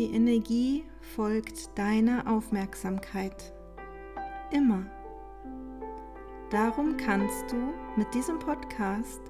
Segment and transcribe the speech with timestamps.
[0.00, 3.52] Die Energie folgt deiner Aufmerksamkeit.
[4.50, 4.86] Immer.
[6.48, 7.56] Darum kannst du
[7.96, 9.20] mit diesem Podcast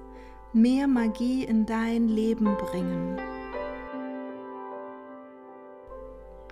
[0.53, 3.19] mehr Magie in dein Leben bringen.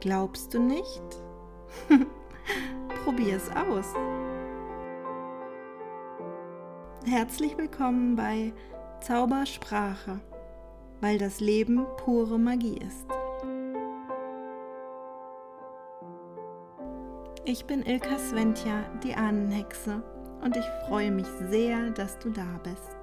[0.01, 1.23] Glaubst du nicht?
[3.05, 3.93] Probier es aus.
[7.05, 8.51] Herzlich willkommen bei
[8.99, 10.19] Zaubersprache,
[10.99, 13.08] weil das Leben pure Magie ist.
[17.51, 20.03] Ich bin Ilka Sventja, die Ahnenhexe,
[20.43, 22.95] und ich freue mich sehr, dass du da bist.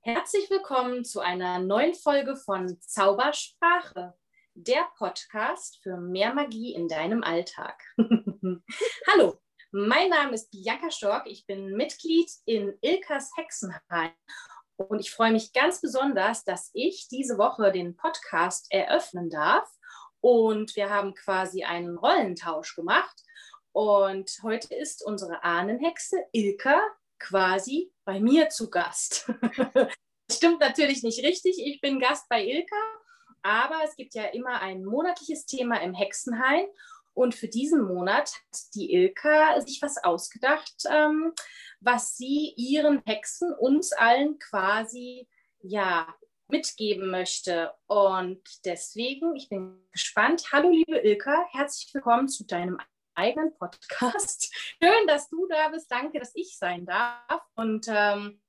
[0.00, 4.14] Herzlich willkommen zu einer neuen Folge von Zaubersprache,
[4.54, 7.80] der Podcast für mehr Magie in deinem Alltag.
[9.06, 9.38] Hallo,
[9.76, 14.12] mein Name ist Bianca Stork, ich bin Mitglied in Ilkas Hexenheim
[14.76, 19.68] und ich freue mich ganz besonders, dass ich diese Woche den Podcast eröffnen darf
[20.20, 23.20] und wir haben quasi einen Rollentausch gemacht
[23.72, 26.80] und heute ist unsere Ahnenhexe Ilka
[27.18, 29.28] quasi bei mir zu Gast.
[29.74, 31.56] das stimmt natürlich nicht richtig.
[31.58, 32.76] Ich bin Gast bei Ilka,
[33.42, 36.64] aber es gibt ja immer ein monatliches Thema im Hexenhain.
[37.14, 41.32] Und für diesen Monat hat die Ilka sich was ausgedacht, ähm,
[41.80, 45.28] was sie ihren Hexen, uns allen quasi
[45.60, 46.12] ja
[46.48, 47.72] mitgeben möchte.
[47.86, 50.44] Und deswegen, ich bin gespannt.
[50.52, 52.78] Hallo, liebe Ilka, herzlich willkommen zu deinem
[53.14, 54.52] eigenen Podcast.
[54.82, 55.90] Schön, dass du da bist.
[55.90, 57.42] Danke, dass ich sein darf.
[57.54, 58.40] Und ähm,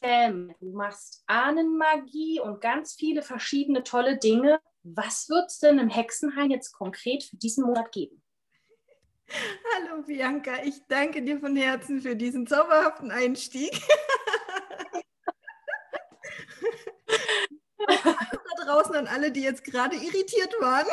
[0.00, 4.60] du machst Ahnenmagie und ganz viele verschiedene tolle Dinge.
[4.94, 8.22] Was wird es denn im Hexenhain jetzt konkret für diesen Monat geben?
[9.74, 13.72] Hallo Bianca, ich danke dir von Herzen für diesen zauberhaften Einstieg.
[17.88, 20.86] da draußen an alle, die jetzt gerade irritiert waren.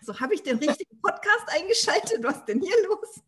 [0.00, 2.22] So, habe ich den richtigen Podcast eingeschaltet?
[2.22, 3.20] Was ist denn hier los?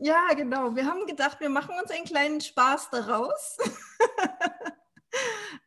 [0.00, 0.74] Ja, genau.
[0.74, 3.56] Wir haben gedacht, wir machen uns einen kleinen Spaß daraus.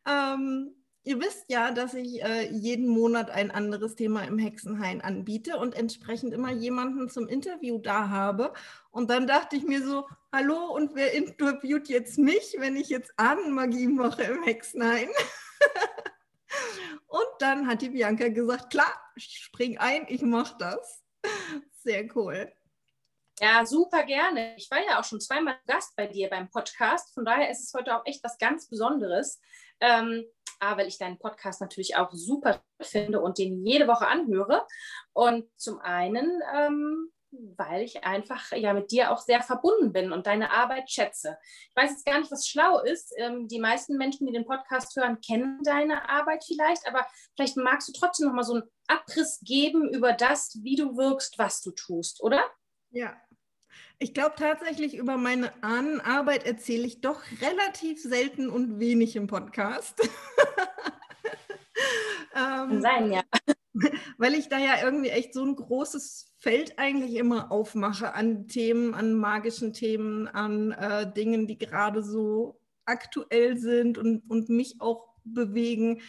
[0.08, 0.74] Ähm,
[1.04, 5.74] ihr wisst ja, dass ich äh, jeden Monat ein anderes Thema im Hexenhain anbiete und
[5.74, 8.52] entsprechend immer jemanden zum Interview da habe.
[8.90, 13.12] Und dann dachte ich mir so, hallo, und wer interviewt jetzt mich, wenn ich jetzt
[13.16, 15.08] Ahnenmagie mache im Hexenhain?
[17.06, 21.02] Und dann hat die Bianca gesagt, klar, spring ein, ich mache das.
[21.82, 22.52] Sehr cool.
[23.40, 24.56] Ja, super gerne.
[24.56, 27.14] Ich war ja auch schon zweimal Gast bei dir beim Podcast.
[27.14, 29.40] Von daher ist es heute auch echt was ganz Besonderes.
[29.80, 30.24] Ähm,
[30.60, 34.66] A, weil ich deinen Podcast natürlich auch super finde und den jede Woche anhöre.
[35.12, 40.26] Und zum einen, ähm, weil ich einfach ja mit dir auch sehr verbunden bin und
[40.26, 41.38] deine Arbeit schätze.
[41.42, 43.12] Ich weiß jetzt gar nicht, was schlau ist.
[43.18, 47.06] Ähm, die meisten Menschen, die den Podcast hören, kennen deine Arbeit vielleicht, aber
[47.36, 51.38] vielleicht magst du trotzdem noch mal so einen Abriss geben über das, wie du wirkst,
[51.38, 52.42] was du tust, oder?
[52.90, 53.16] Ja.
[54.00, 60.00] Ich glaube tatsächlich, über meine Ahnenarbeit erzähle ich doch relativ selten und wenig im Podcast.
[62.36, 63.22] ähm, Sein, ja.
[64.16, 68.94] Weil ich da ja irgendwie echt so ein großes Feld eigentlich immer aufmache an Themen,
[68.94, 75.08] an magischen Themen, an äh, Dingen, die gerade so aktuell sind und, und mich auch
[75.24, 76.02] bewegen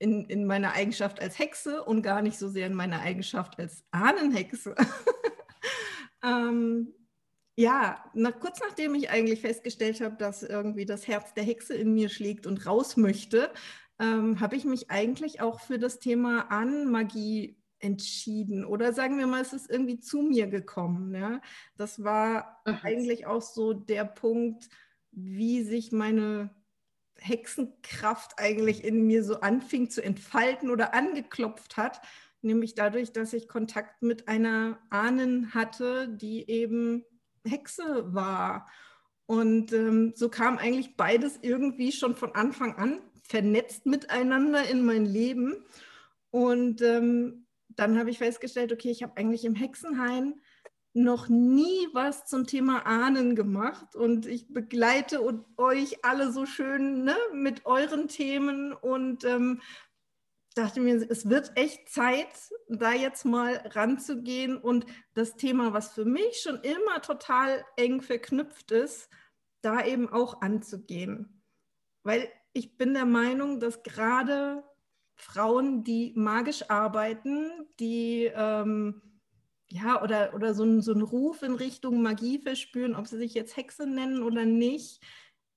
[0.00, 3.84] in, in meiner Eigenschaft als Hexe und gar nicht so sehr in meiner Eigenschaft als
[3.92, 4.74] Ahnenhexe.
[6.24, 6.92] ähm,
[7.60, 11.92] ja, nach, kurz nachdem ich eigentlich festgestellt habe, dass irgendwie das Herz der Hexe in
[11.92, 13.52] mir schlägt und raus möchte,
[13.98, 19.42] ähm, habe ich mich eigentlich auch für das Thema Ahnenmagie entschieden oder sagen wir mal,
[19.42, 21.14] es ist irgendwie zu mir gekommen.
[21.14, 21.42] Ja?
[21.76, 22.78] Das war mhm.
[22.82, 24.70] eigentlich auch so der Punkt,
[25.10, 26.54] wie sich meine
[27.18, 32.00] Hexenkraft eigentlich in mir so anfing zu entfalten oder angeklopft hat,
[32.40, 37.04] nämlich dadurch, dass ich Kontakt mit einer Ahnen hatte, die eben
[37.46, 38.66] Hexe war.
[39.26, 45.04] Und ähm, so kam eigentlich beides irgendwie schon von Anfang an vernetzt miteinander in mein
[45.04, 45.64] Leben.
[46.30, 50.40] Und ähm, dann habe ich festgestellt, okay, ich habe eigentlich im Hexenhain
[50.92, 55.20] noch nie was zum Thema Ahnen gemacht und ich begleite
[55.56, 59.60] euch alle so schön ne, mit euren Themen und ähm,
[60.54, 62.26] dachte mir, es wird echt Zeit,
[62.68, 68.70] da jetzt mal ranzugehen und das Thema, was für mich schon immer total eng verknüpft
[68.72, 69.08] ist,
[69.62, 71.42] da eben auch anzugehen.
[72.02, 74.64] Weil ich bin der Meinung, dass gerade
[75.14, 79.02] Frauen, die magisch arbeiten, die ähm,
[79.68, 83.56] ja, oder, oder so, so einen Ruf in Richtung Magie verspüren, ob sie sich jetzt
[83.56, 85.00] Hexe nennen oder nicht,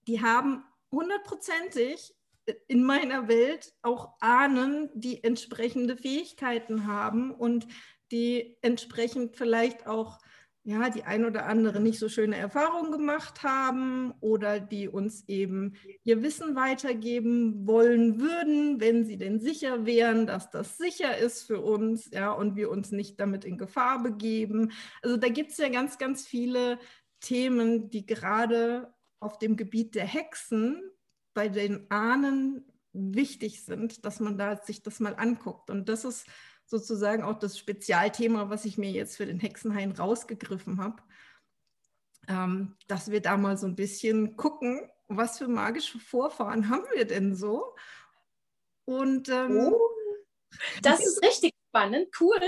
[0.08, 2.14] die haben hundertprozentig
[2.68, 7.68] in meiner Welt auch Ahnen, die entsprechende Fähigkeiten haben und
[8.12, 10.20] die entsprechend vielleicht auch
[10.66, 15.74] ja, die ein oder andere nicht so schöne Erfahrungen gemacht haben oder die uns eben
[16.04, 21.60] ihr Wissen weitergeben wollen würden, wenn sie denn sicher wären, dass das sicher ist für
[21.60, 24.72] uns, ja, und wir uns nicht damit in Gefahr begeben.
[25.02, 26.80] Also da gibt es ja ganz, ganz viele
[27.20, 30.82] Themen, die gerade auf dem Gebiet der Hexen
[31.34, 35.70] bei den Ahnen wichtig sind, dass man da sich das mal anguckt.
[35.70, 36.28] Und das ist
[36.66, 41.02] sozusagen auch das Spezialthema, was ich mir jetzt für den Hexenhain rausgegriffen habe,
[42.28, 47.06] ähm, dass wir da mal so ein bisschen gucken, was für magische Vorfahren haben wir
[47.06, 47.76] denn so?
[48.86, 49.80] Und ähm, oh,
[50.82, 52.40] das ist richtig spannend, cool.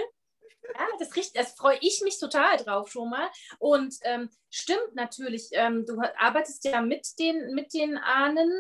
[0.74, 3.30] Ja, das, das freue ich mich total drauf schon mal.
[3.60, 8.52] Und ähm, stimmt natürlich, ähm, du arbeitest ja mit den, mit den Ahnen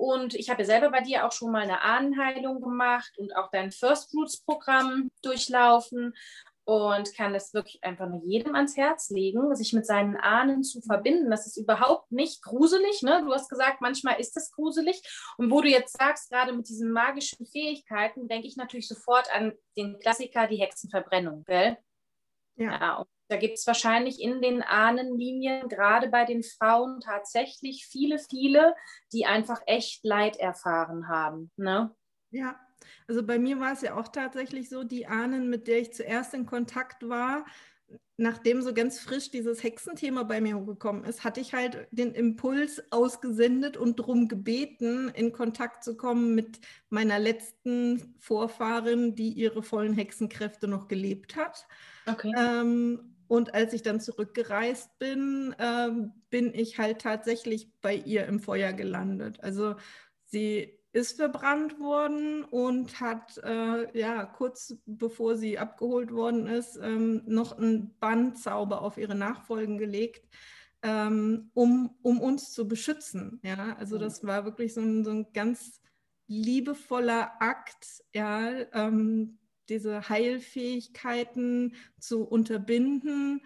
[0.00, 3.50] und ich habe ja selber bei dir auch schon mal eine Ahnenheilung gemacht und auch
[3.50, 6.14] dein First Roots Programm durchlaufen
[6.64, 10.80] und kann das wirklich einfach nur jedem ans Herz legen, sich mit seinen Ahnen zu
[10.80, 11.30] verbinden.
[11.30, 13.02] Das ist überhaupt nicht gruselig.
[13.02, 13.22] Ne?
[13.26, 15.02] Du hast gesagt, manchmal ist es gruselig.
[15.36, 19.52] Und wo du jetzt sagst, gerade mit diesen magischen Fähigkeiten, denke ich natürlich sofort an
[19.76, 21.44] den Klassiker, die Hexenverbrennung.
[21.44, 21.76] Gell?
[22.56, 22.80] Ja.
[22.80, 28.74] ja da gibt es wahrscheinlich in den Ahnenlinien, gerade bei den Frauen, tatsächlich viele, viele,
[29.12, 31.52] die einfach echt Leid erfahren haben.
[31.56, 31.94] Ne?
[32.32, 32.58] Ja,
[33.06, 36.34] also bei mir war es ja auch tatsächlich so, die Ahnen, mit der ich zuerst
[36.34, 37.44] in Kontakt war,
[38.16, 42.82] nachdem so ganz frisch dieses Hexenthema bei mir hochgekommen ist, hatte ich halt den Impuls
[42.90, 49.94] ausgesendet und darum gebeten, in Kontakt zu kommen mit meiner letzten Vorfahrin, die ihre vollen
[49.94, 51.66] Hexenkräfte noch gelebt hat.
[52.06, 52.32] Okay.
[52.36, 55.88] Ähm, und als ich dann zurückgereist bin, äh,
[56.30, 59.38] bin ich halt tatsächlich bei ihr im Feuer gelandet.
[59.40, 59.76] Also
[60.24, 67.22] sie ist verbrannt worden und hat äh, ja kurz bevor sie abgeholt worden ist, ähm,
[67.24, 70.28] noch einen Bandzauber auf ihre Nachfolgen gelegt,
[70.82, 73.38] ähm, um, um uns zu beschützen.
[73.44, 75.80] Ja, also das war wirklich so ein, so ein ganz
[76.26, 79.38] liebevoller Akt, ja, ähm,
[79.70, 83.42] diese Heilfähigkeiten zu unterbinden,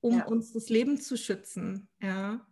[0.00, 0.26] um ja.
[0.26, 1.88] uns das Leben zu schützen.
[2.00, 2.46] Ja.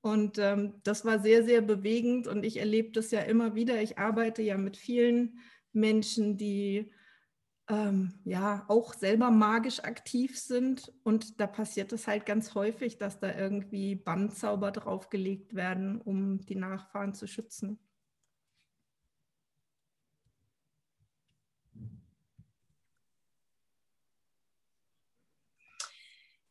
[0.00, 3.82] Und ähm, das war sehr, sehr bewegend und ich erlebe das ja immer wieder.
[3.82, 5.40] Ich arbeite ja mit vielen
[5.72, 6.92] Menschen, die
[7.68, 13.18] ähm, ja auch selber magisch aktiv sind und da passiert es halt ganz häufig, dass
[13.18, 17.80] da irgendwie Bandzauber draufgelegt werden, um die Nachfahren zu schützen.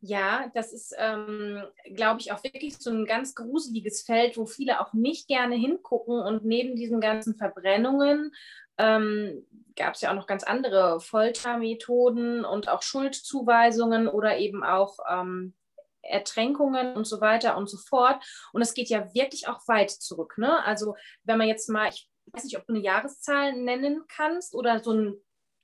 [0.07, 1.63] Ja, das ist, ähm,
[1.95, 6.19] glaube ich, auch wirklich so ein ganz gruseliges Feld, wo viele auch nicht gerne hingucken.
[6.19, 8.31] Und neben diesen ganzen Verbrennungen
[8.77, 14.99] ähm, gab es ja auch noch ganz andere Foltermethoden und auch Schuldzuweisungen oder eben auch
[15.09, 15.55] ähm,
[16.03, 18.23] Ertränkungen und so weiter und so fort.
[18.53, 20.37] Und es geht ja wirklich auch weit zurück.
[20.37, 20.63] Ne?
[20.65, 24.83] Also wenn man jetzt mal, ich weiß nicht, ob du eine Jahreszahl nennen kannst oder
[24.83, 25.15] so einen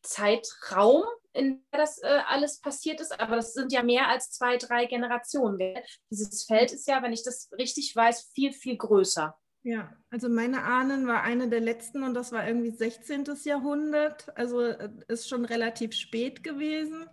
[0.02, 4.58] Zeitraum, in der das äh, alles passiert ist, aber das sind ja mehr als zwei,
[4.58, 5.76] drei Generationen.
[6.10, 9.38] Dieses Feld ist ja, wenn ich das richtig weiß, viel, viel größer.
[9.64, 13.26] Ja, also meine Ahnen war eine der letzten und das war irgendwie 16.
[13.44, 17.06] Jahrhundert, also äh, ist schon relativ spät gewesen.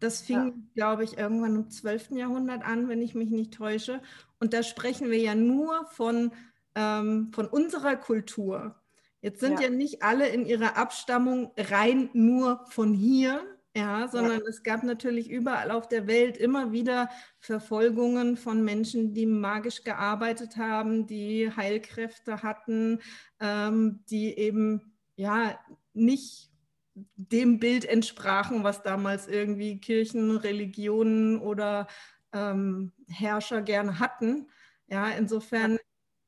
[0.00, 0.52] Das fing, ja.
[0.74, 2.10] glaube ich, irgendwann im 12.
[2.10, 4.02] Jahrhundert an, wenn ich mich nicht täusche.
[4.38, 6.32] Und da sprechen wir ja nur von,
[6.74, 8.76] ähm, von unserer Kultur.
[9.22, 9.68] Jetzt sind ja.
[9.68, 13.40] ja nicht alle in ihrer Abstammung rein nur von hier,
[13.76, 14.48] ja, sondern ja.
[14.48, 20.56] es gab natürlich überall auf der Welt immer wieder Verfolgungen von Menschen, die magisch gearbeitet
[20.56, 23.00] haben, die Heilkräfte hatten,
[23.40, 25.58] ähm, die eben ja
[25.92, 26.50] nicht
[26.94, 31.88] dem Bild entsprachen, was damals irgendwie Kirchen, Religionen oder
[32.32, 34.48] ähm, Herrscher gerne hatten.
[34.86, 35.78] Ja, insofern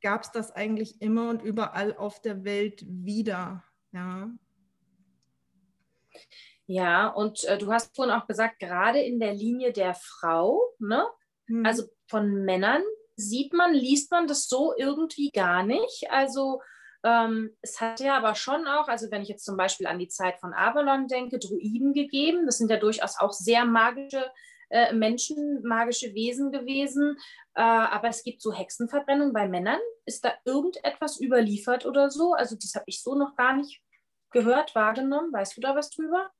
[0.02, 3.62] gab es das eigentlich immer und überall auf der Welt wieder.
[3.92, 4.30] Ja.
[6.66, 11.06] Ja, und äh, du hast vorhin auch gesagt, gerade in der Linie der Frau, ne?
[11.46, 11.64] Mhm.
[11.64, 12.82] Also von Männern
[13.16, 16.10] sieht man, liest man das so irgendwie gar nicht.
[16.10, 16.60] Also
[17.04, 20.08] ähm, es hat ja aber schon auch, also wenn ich jetzt zum Beispiel an die
[20.08, 22.46] Zeit von Avalon denke, Druiden gegeben.
[22.46, 24.30] Das sind ja durchaus auch sehr magische
[24.70, 27.16] äh, Menschen, magische Wesen gewesen.
[27.54, 29.80] Äh, aber es gibt so Hexenverbrennung bei Männern.
[30.04, 32.32] Ist da irgendetwas überliefert oder so?
[32.32, 33.80] Also das habe ich so noch gar nicht
[34.32, 35.32] gehört, wahrgenommen?
[35.32, 36.30] Weißt du da was drüber?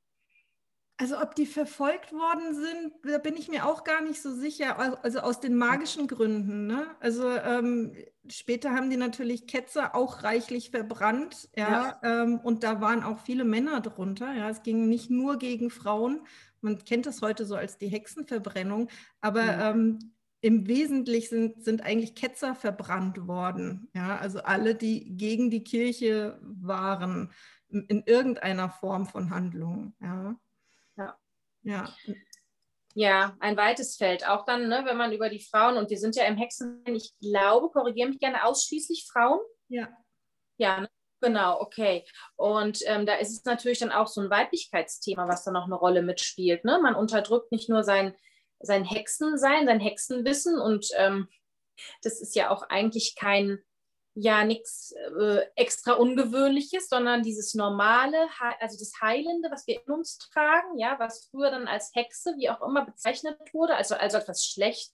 [0.99, 4.79] Also ob die verfolgt worden sind, da bin ich mir auch gar nicht so sicher.
[5.05, 6.67] Also aus den magischen Gründen.
[6.67, 6.87] Ne?
[7.01, 7.93] Also ähm,
[8.29, 11.51] später haben die natürlich Ketzer auch reichlich verbrannt.
[11.55, 12.23] Ja, ja.
[12.23, 14.33] Ähm, und da waren auch viele Männer drunter.
[14.33, 16.23] Ja, es ging nicht nur gegen Frauen.
[16.63, 18.89] Man kennt das heute so als die Hexenverbrennung.
[19.21, 19.71] Aber ja.
[19.71, 23.91] ähm, im Wesentlichen sind, sind eigentlich Ketzer verbrannt worden.
[23.95, 27.33] Ja, also alle, die gegen die Kirche waren
[27.69, 29.95] in irgendeiner Form von Handlung.
[30.01, 30.37] Ja.
[31.67, 31.93] Ja.
[32.95, 34.27] Ja, ein weites Feld.
[34.27, 37.13] Auch dann, ne, wenn man über die Frauen, und wir sind ja im Hexen, ich
[37.21, 39.41] glaube, korrigiere mich gerne, ausschließlich Frauen.
[39.69, 39.89] Ja.
[40.57, 40.89] Ja, ne?
[41.21, 42.07] genau, okay.
[42.37, 45.75] Und ähm, da ist es natürlich dann auch so ein Weiblichkeitsthema, was da noch eine
[45.75, 46.65] Rolle mitspielt.
[46.65, 46.79] Ne?
[46.81, 48.15] Man unterdrückt nicht nur sein,
[48.61, 51.29] sein Hexensein, sein Hexenwissen und ähm,
[52.03, 53.59] das ist ja auch eigentlich kein,
[54.17, 58.17] ja nichts äh, extra Ungewöhnliches, sondern dieses normale,
[58.61, 62.49] also das Heilende, was wir in uns tragen, ja, was früher dann als Hexe, wie
[62.49, 64.93] auch immer, bezeichnet wurde, also, also etwas Schlechtes.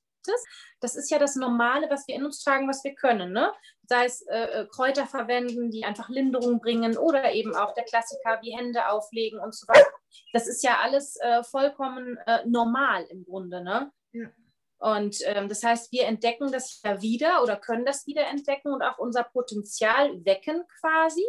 [0.80, 3.32] Das ist ja das Normale, was wir in uns tragen, was wir können.
[3.32, 3.52] Ne?
[3.88, 8.40] Sei es äh, äh, Kräuter verwenden, die einfach Linderung bringen oder eben auch der Klassiker
[8.42, 9.86] wie Hände auflegen und so weiter.
[10.32, 13.62] Das ist ja alles äh, vollkommen äh, normal im Grunde.
[13.62, 13.92] Ne?
[14.12, 14.28] Ja.
[14.82, 18.82] Und ähm, das heißt, wir entdecken das ja wieder oder können das wieder entdecken und
[18.82, 21.24] auch unser Potenzial wecken quasi.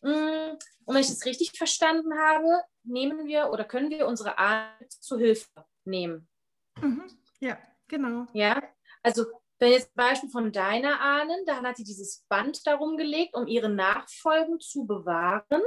[0.00, 4.88] Mm, und wenn ich das richtig verstanden habe, nehmen wir oder können wir unsere Ahnen
[4.88, 5.46] zu Hilfe
[5.84, 6.26] nehmen.
[6.80, 7.04] Mhm.
[7.38, 8.28] Ja, genau.
[8.32, 8.62] Ja,
[9.02, 9.26] also
[9.58, 13.68] wenn jetzt Beispiel von deiner Ahnen, da hat sie dieses Band darum gelegt, um ihre
[13.68, 15.62] Nachfolgen zu bewahren.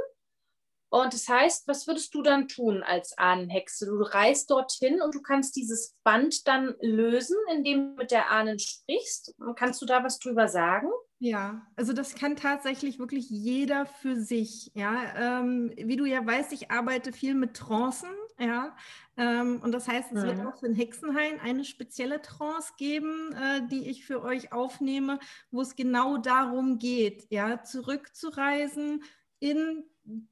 [0.90, 3.86] Und das heißt, was würdest du dann tun als Ahnenhexe?
[3.86, 8.58] Du reist dorthin und du kannst dieses Band dann lösen, indem du mit der Ahnen
[8.58, 9.36] sprichst.
[9.56, 10.90] Kannst du da was drüber sagen?
[11.22, 14.72] Ja, also das kann tatsächlich wirklich jeder für sich.
[14.74, 18.10] Ja, ähm, wie du ja weißt, ich arbeite viel mit Trancen.
[18.40, 18.76] Ja,
[19.18, 20.28] ähm, und das heißt, es mhm.
[20.28, 25.20] wird auch für den Hexenhain eine spezielle Trance geben, äh, die ich für euch aufnehme,
[25.52, 29.04] wo es genau darum geht, ja, zurückzureisen
[29.40, 29.84] in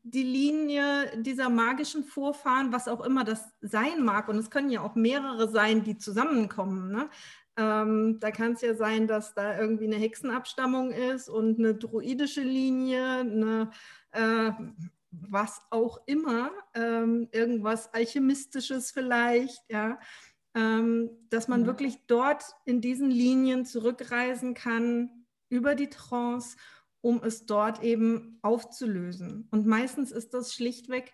[0.04, 4.82] die Linie dieser magischen Vorfahren, was auch immer das sein mag, und es können ja
[4.82, 6.92] auch mehrere sein, die zusammenkommen.
[6.92, 7.10] Ne?
[7.58, 12.42] Ähm, da kann es ja sein, dass da irgendwie eine Hexenabstammung ist und eine druidische
[12.42, 13.72] Linie, eine
[14.12, 14.52] äh,
[15.12, 20.00] was auch immer, ähm, irgendwas Alchemistisches vielleicht, ja,
[20.56, 21.68] ähm, dass man ja.
[21.68, 26.58] wirklich dort in diesen Linien zurückreisen kann über die Trance
[27.08, 29.48] um es dort eben aufzulösen.
[29.50, 31.14] Und meistens ist das schlichtweg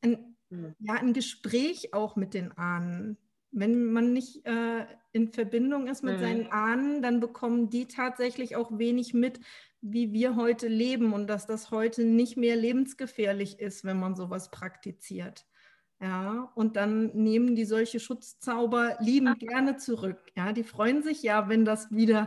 [0.00, 0.74] ein, hm.
[0.78, 3.18] ja, ein Gespräch auch mit den Ahnen.
[3.50, 6.20] Wenn man nicht äh, in Verbindung ist mit mhm.
[6.20, 9.40] seinen Ahnen, dann bekommen die tatsächlich auch wenig mit,
[9.82, 14.50] wie wir heute leben und dass das heute nicht mehr lebensgefährlich ist, wenn man sowas
[14.50, 15.46] praktiziert.
[16.00, 20.18] Ja, und dann nehmen die solche Schutzzauber liebend gerne zurück.
[20.34, 22.26] Ja, die freuen sich ja, wenn das wieder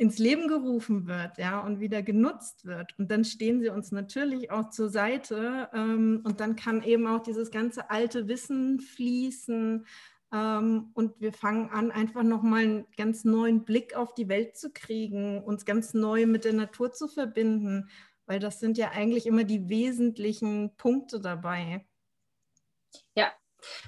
[0.00, 2.98] ins Leben gerufen wird, ja, und wieder genutzt wird.
[2.98, 7.20] Und dann stehen sie uns natürlich auch zur Seite ähm, und dann kann eben auch
[7.22, 9.84] dieses ganze alte Wissen fließen
[10.32, 14.72] ähm, und wir fangen an, einfach nochmal einen ganz neuen Blick auf die Welt zu
[14.72, 17.90] kriegen, uns ganz neu mit der Natur zu verbinden,
[18.24, 21.84] weil das sind ja eigentlich immer die wesentlichen Punkte dabei.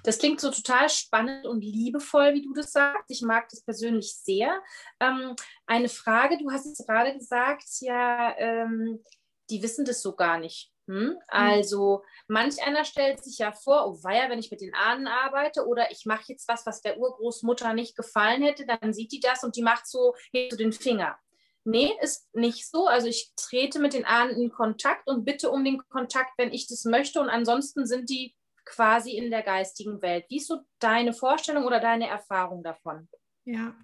[0.04, 3.10] Das klingt so total spannend und liebevoll, wie du das sagst.
[3.10, 4.62] Ich mag das persönlich sehr.
[5.00, 5.34] Ähm,
[5.66, 9.02] eine Frage, du hast es gerade gesagt, ja, ähm,
[9.50, 10.72] die wissen das so gar nicht.
[10.88, 11.10] Hm?
[11.10, 11.18] hm?
[11.28, 15.66] Also manch einer stellt sich ja vor, oh weia, wenn ich mit den Ahnen arbeite
[15.66, 19.44] oder ich mache jetzt was, was der Urgroßmutter nicht gefallen hätte, dann sieht die das
[19.44, 20.14] und die macht so,
[20.50, 21.18] so den Finger.
[21.64, 22.86] Nee, ist nicht so.
[22.86, 26.66] Also ich trete mit den Ahnen in Kontakt und bitte um den Kontakt, wenn ich
[26.66, 27.20] das möchte.
[27.20, 30.24] Und ansonsten sind die quasi in der geistigen Welt.
[30.28, 33.08] Wie ist so deine Vorstellung oder deine Erfahrung davon?
[33.44, 33.74] Ja,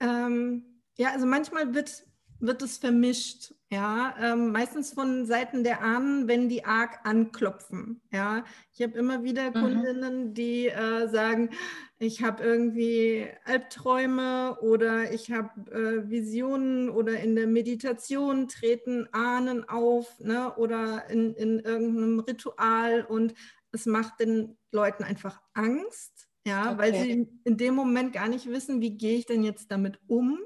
[0.00, 2.04] ähm, ja also manchmal wird,
[2.38, 3.54] wird es vermischt.
[3.68, 8.00] Ja, ähm, meistens von Seiten der Ahnen, wenn die arg anklopfen.
[8.12, 9.54] Ja, ich habe immer wieder mhm.
[9.54, 11.50] Kundinnen, die äh, sagen,
[11.98, 19.68] ich habe irgendwie Albträume oder ich habe äh, Visionen oder in der Meditation treten Ahnen
[19.68, 23.34] auf ne, oder in, in irgendeinem Ritual und
[23.76, 26.78] es macht den Leuten einfach Angst, ja, okay.
[26.78, 30.40] weil sie in dem Moment gar nicht wissen, wie gehe ich denn jetzt damit um.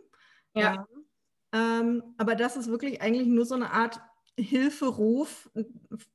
[0.54, 0.74] Ja.
[0.74, 0.86] ja.
[1.52, 4.00] Ähm, aber das ist wirklich eigentlich nur so eine Art
[4.36, 5.50] Hilferuf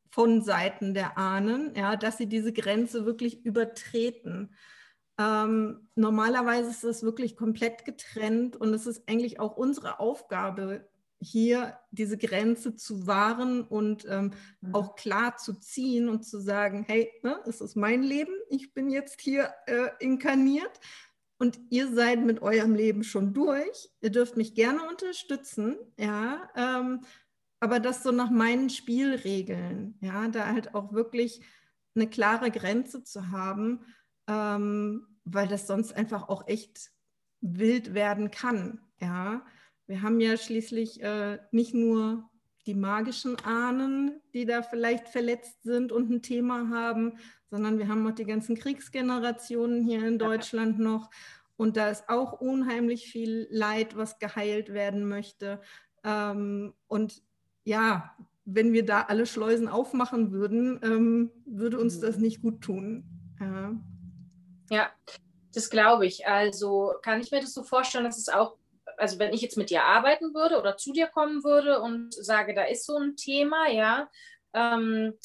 [0.10, 4.56] von Seiten der Ahnen, ja, dass sie diese Grenze wirklich übertreten.
[5.18, 10.90] Ähm, normalerweise ist das wirklich komplett getrennt und es ist eigentlich auch unsere Aufgabe,
[11.26, 14.76] hier diese Grenze zu wahren und ähm, mhm.
[14.76, 18.90] auch klar zu ziehen und zu sagen, hey, ne, es ist mein Leben, ich bin
[18.90, 20.80] jetzt hier äh, inkarniert
[21.38, 23.90] und ihr seid mit eurem Leben schon durch.
[24.02, 27.02] Ihr dürft mich gerne unterstützen, ja, ähm,
[27.60, 31.42] aber das so nach meinen Spielregeln, ja, da halt auch wirklich
[31.96, 33.86] eine klare Grenze zu haben,
[34.28, 36.92] ähm, weil das sonst einfach auch echt
[37.42, 39.46] wild werden kann, ja.
[39.88, 42.30] Wir haben ja schließlich äh, nicht nur
[42.66, 47.20] die magischen Ahnen, die da vielleicht verletzt sind und ein Thema haben,
[47.52, 51.12] sondern wir haben auch die ganzen Kriegsgenerationen hier in Deutschland noch.
[51.58, 55.62] Und da ist auch unheimlich viel Leid, was geheilt werden möchte.
[56.04, 57.22] Ähm, und
[57.64, 58.16] ja,
[58.46, 63.06] wenn wir da alle Schleusen aufmachen würden, ähm, würde uns das nicht gut tun.
[63.40, 63.76] Ja.
[64.70, 64.90] ja,
[65.54, 66.28] das glaube ich.
[66.28, 68.58] Also kann ich mir das so vorstellen, dass es auch
[68.98, 72.54] also wenn ich jetzt mit dir arbeiten würde oder zu dir kommen würde und sage,
[72.54, 74.10] da ist so ein Thema, ja,
[74.54, 75.18] ähm,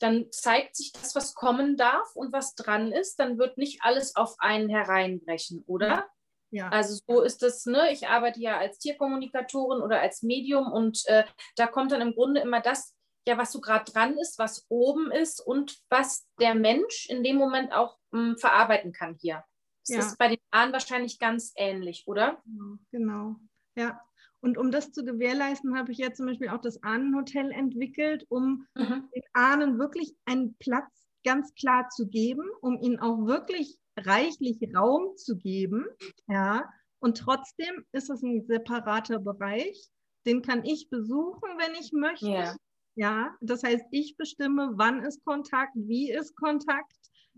[0.00, 3.18] dann zeigt sich das, was kommen darf und was dran ist.
[3.18, 6.08] Dann wird nicht alles auf einen hereinbrechen, oder?
[6.50, 6.68] Ja.
[6.68, 7.92] Also so ist das, ne?
[7.92, 11.24] Ich arbeite ja als Tierkommunikatorin oder als Medium und äh,
[11.56, 12.94] da kommt dann im Grunde immer das,
[13.26, 17.36] ja, was so gerade dran ist, was oben ist und was der Mensch in dem
[17.36, 19.44] Moment auch mh, hm, verarbeiten kann hier.
[19.88, 20.06] Das ja.
[20.06, 22.42] ist bei den Ahnen wahrscheinlich ganz ähnlich, oder?
[22.90, 23.36] Genau,
[23.76, 24.00] ja.
[24.40, 28.66] Und um das zu gewährleisten, habe ich jetzt zum Beispiel auch das Ahnenhotel entwickelt, um
[28.76, 29.08] mhm.
[29.14, 35.16] den Ahnen wirklich einen Platz ganz klar zu geben, um ihnen auch wirklich reichlich Raum
[35.16, 35.86] zu geben.
[36.28, 36.70] Ja.
[37.00, 39.88] Und trotzdem ist es ein separater Bereich,
[40.26, 42.26] den kann ich besuchen, wenn ich möchte.
[42.26, 42.56] Yeah.
[42.96, 46.96] Ja, das heißt, ich bestimme, wann ist Kontakt, wie ist Kontakt.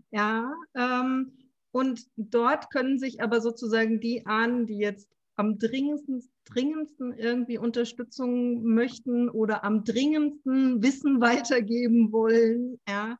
[0.09, 1.37] Ja, ähm,
[1.71, 8.63] und dort können sich aber sozusagen die Ahnen, die jetzt am dringendsten, dringendsten irgendwie Unterstützung
[8.63, 13.17] möchten oder am dringendsten Wissen weitergeben wollen, ja,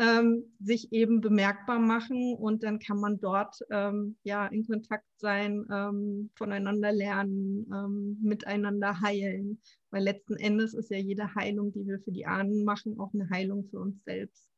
[0.00, 5.66] ähm, sich eben bemerkbar machen und dann kann man dort ähm, ja in Kontakt sein,
[5.70, 9.60] ähm, voneinander lernen, ähm, miteinander heilen,
[9.90, 13.28] weil letzten Endes ist ja jede Heilung, die wir für die Ahnen machen, auch eine
[13.28, 14.49] Heilung für uns selbst.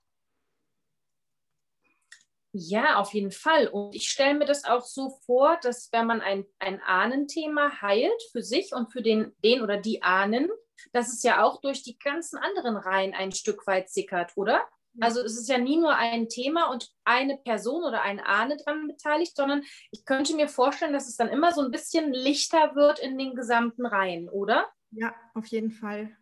[2.52, 3.66] Ja, auf jeden Fall.
[3.68, 8.22] Und ich stelle mir das auch so vor, dass wenn man ein, ein Ahnenthema heilt
[8.30, 10.50] für sich und für den, den oder die Ahnen,
[10.92, 14.62] dass es ja auch durch die ganzen anderen Reihen ein Stück weit sickert, oder?
[15.00, 18.88] Also es ist ja nie nur ein Thema und eine Person oder eine Ahne dran
[18.88, 22.98] beteiligt, sondern ich könnte mir vorstellen, dass es dann immer so ein bisschen lichter wird
[22.98, 24.66] in den gesamten Reihen, oder?
[24.90, 26.14] Ja, auf jeden Fall.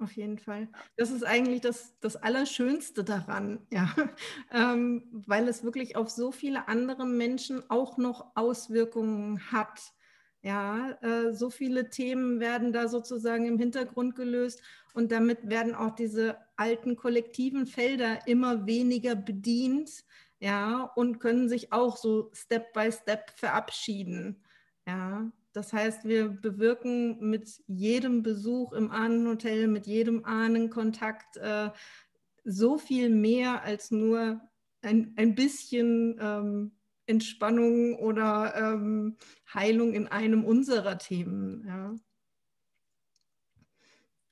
[0.00, 0.68] Auf jeden Fall.
[0.96, 3.94] Das ist eigentlich das, das Allerschönste daran, ja.
[4.50, 9.92] Ähm, weil es wirklich auf so viele andere Menschen auch noch Auswirkungen hat.
[10.42, 14.62] Ja, äh, so viele Themen werden da sozusagen im Hintergrund gelöst
[14.94, 19.90] und damit werden auch diese alten kollektiven Felder immer weniger bedient,
[20.38, 24.42] ja, und können sich auch so Step by Step verabschieden.
[24.86, 31.70] Ja, das heißt, wir bewirken mit jedem Besuch im Ahnenhotel, mit jedem Ahnenkontakt äh,
[32.44, 34.40] so viel mehr als nur
[34.82, 39.18] ein, ein bisschen ähm, Entspannung oder ähm,
[39.52, 41.64] Heilung in einem unserer Themen.
[41.66, 41.94] Ja.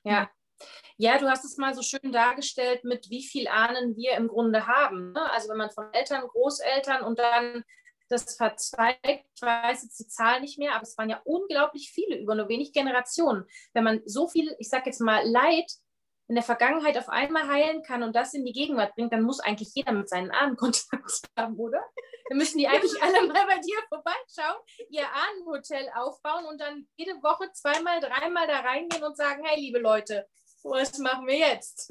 [0.03, 0.29] ja.
[0.97, 4.67] Ja, du hast es mal so schön dargestellt, mit wie viel Ahnen wir im Grunde
[4.67, 5.13] haben.
[5.13, 5.31] Ne?
[5.31, 7.63] Also wenn man von Eltern, Großeltern und dann
[8.09, 9.25] das verzweigt.
[9.35, 12.49] Ich weiß jetzt die Zahl nicht mehr, aber es waren ja unglaublich viele über nur
[12.49, 13.45] wenig Generationen.
[13.73, 15.71] Wenn man so viel, ich sage jetzt mal, Leid
[16.27, 19.39] in der Vergangenheit auf einmal heilen kann und das in die Gegenwart bringt, dann muss
[19.39, 21.83] eigentlich jeder mit seinen Ahnen Kontakt haben, oder?
[22.29, 27.13] Dann müssen die eigentlich alle mal bei dir vorbeischauen, ihr Ahnenhotel aufbauen und dann jede
[27.23, 30.27] Woche zweimal, dreimal da reingehen und sagen, hey, liebe Leute,
[30.61, 31.89] was machen wir jetzt?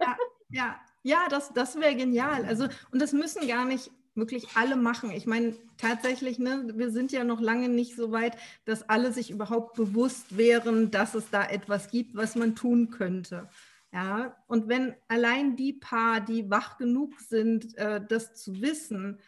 [0.00, 0.16] Ja,
[0.48, 2.44] ja, ja das, das wäre genial.
[2.44, 5.10] Also, und das müssen gar nicht wirklich alle machen.
[5.10, 9.30] Ich meine, tatsächlich, ne, wir sind ja noch lange nicht so weit, dass alle sich
[9.30, 13.48] überhaupt bewusst wären, dass es da etwas gibt, was man tun könnte.
[13.92, 19.18] Ja, und wenn allein die paar, die wach genug sind, äh, das zu wissen,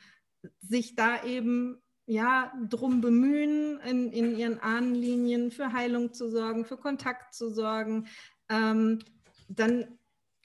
[0.60, 6.76] sich da eben ja drum bemühen, in, in ihren Ahnenlinien für Heilung zu sorgen, für
[6.76, 8.08] Kontakt zu sorgen,
[8.48, 8.98] ähm,
[9.48, 9.98] dann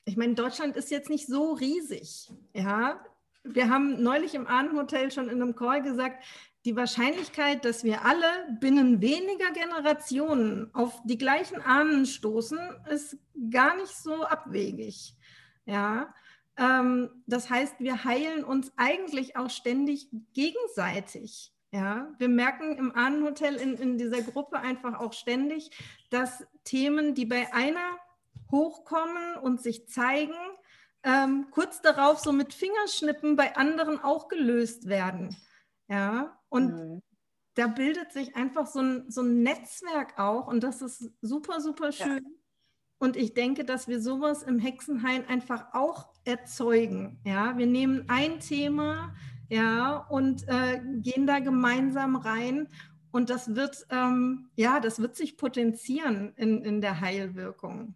[0.06, 2.30] ich meine, Deutschland ist jetzt nicht so riesig.
[2.54, 3.04] Ja,
[3.44, 6.24] wir haben neulich im Ahnenhotel schon in einem Call gesagt,
[6.66, 8.26] die Wahrscheinlichkeit, dass wir alle
[8.62, 12.58] binnen weniger Generationen auf die gleichen Ahnen stoßen,
[12.90, 13.18] ist
[13.52, 15.16] gar nicht so abwegig.
[15.66, 16.14] Ja,
[16.58, 21.54] ähm, das heißt, wir heilen uns eigentlich auch ständig gegenseitig.
[21.72, 25.72] Ja, wir merken im Ahnenhotel in, in dieser Gruppe einfach auch ständig,
[26.12, 27.98] dass Themen, die bei einer
[28.52, 30.36] hochkommen und sich zeigen,
[31.04, 35.36] ähm, kurz darauf so mit Fingerschnippen bei anderen auch gelöst werden.
[35.90, 37.02] Ja, und mhm.
[37.56, 41.92] da bildet sich einfach so ein, so ein Netzwerk auch und das ist super, super
[41.92, 42.24] schön.
[42.24, 42.32] Ja.
[43.00, 47.20] Und ich denke, dass wir sowas im Hexenhain einfach auch erzeugen.
[47.26, 49.14] Ja, wir nehmen ein Thema,
[49.50, 52.70] ja, und äh, gehen da gemeinsam rein.
[53.12, 57.96] Und das wird, ähm, ja, das wird sich potenzieren in, in der Heilwirkung.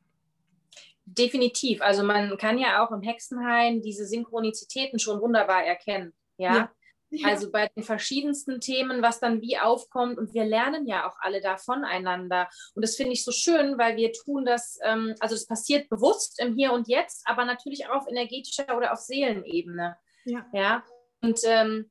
[1.10, 1.82] Definitiv.
[1.82, 6.14] Also man kann ja auch im Hexenhain diese Synchronizitäten schon wunderbar erkennen.
[6.38, 6.56] Ja?
[6.56, 6.72] ja.
[7.10, 7.30] Ja.
[7.30, 10.18] Also bei den verschiedensten Themen, was dann wie aufkommt.
[10.18, 12.50] Und wir lernen ja auch alle da voneinander.
[12.76, 16.38] Und das finde ich so schön, weil wir tun das, ähm, also es passiert bewusst
[16.42, 19.96] im Hier und Jetzt, aber natürlich auch auf energetischer oder auf Seelenebene.
[20.26, 20.46] Ja.
[20.52, 20.84] ja?
[21.22, 21.90] Und ähm,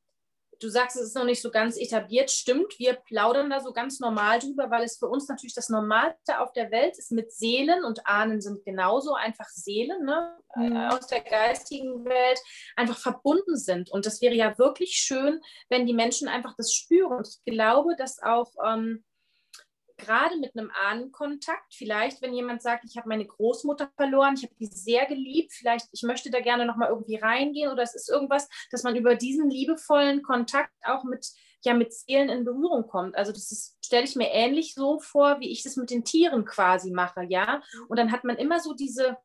[0.60, 2.30] du sagst, es ist noch nicht so ganz etabliert.
[2.30, 6.40] Stimmt, wir plaudern da so ganz normal drüber, weil es für uns natürlich das Normalste
[6.40, 10.36] auf der Welt ist mit Seelen und Ahnen sind genauso einfach Seelen ne?
[10.54, 10.76] Mhm.
[10.76, 12.40] aus der geistigen Welt,
[12.76, 13.90] einfach verbunden sind.
[13.90, 17.18] Und das wäre ja wirklich schön, wenn die Menschen einfach das spüren.
[17.18, 18.52] Und ich glaube, dass auch.
[18.64, 19.04] Ähm,
[19.96, 24.54] gerade mit einem Ahnenkontakt, vielleicht wenn jemand sagt, ich habe meine Großmutter verloren, ich habe
[24.58, 28.10] die sehr geliebt, vielleicht ich möchte da gerne noch mal irgendwie reingehen oder es ist
[28.10, 31.26] irgendwas, dass man über diesen liebevollen Kontakt auch mit
[31.64, 33.16] ja mit Seelen in Berührung kommt.
[33.16, 36.90] Also das stelle ich mir ähnlich so vor, wie ich das mit den Tieren quasi
[36.92, 37.62] mache, ja.
[37.88, 39.16] Und dann hat man immer so diese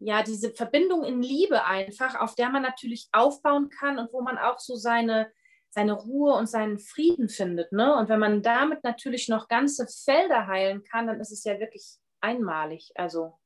[0.00, 4.38] ja, diese Verbindung in Liebe einfach, auf der man natürlich aufbauen kann und wo man
[4.38, 5.32] auch so seine,
[5.70, 7.72] seine Ruhe und seinen Frieden findet.
[7.72, 7.94] Ne?
[7.94, 11.98] Und wenn man damit natürlich noch ganze Felder heilen kann, dann ist es ja wirklich
[12.20, 12.90] einmalig.
[12.94, 13.38] Also.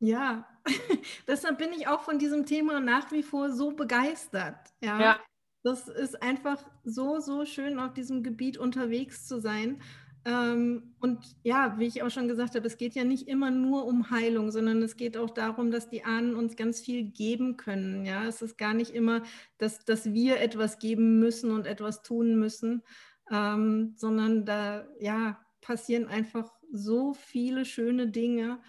[0.00, 0.46] Ja,
[1.26, 4.58] deshalb bin ich auch von diesem Thema nach wie vor so begeistert.
[4.80, 5.00] Ja.
[5.00, 5.20] ja.
[5.64, 9.82] Das ist einfach so, so schön, auf diesem Gebiet unterwegs zu sein.
[10.28, 13.86] Ähm, und ja, wie ich auch schon gesagt habe, es geht ja nicht immer nur
[13.86, 18.04] um Heilung, sondern es geht auch darum, dass die Ahnen uns ganz viel geben können.
[18.04, 19.22] Ja, es ist gar nicht immer,
[19.56, 22.82] dass, dass wir etwas geben müssen und etwas tun müssen,
[23.30, 28.60] ähm, sondern da ja, passieren einfach so viele schöne Dinge.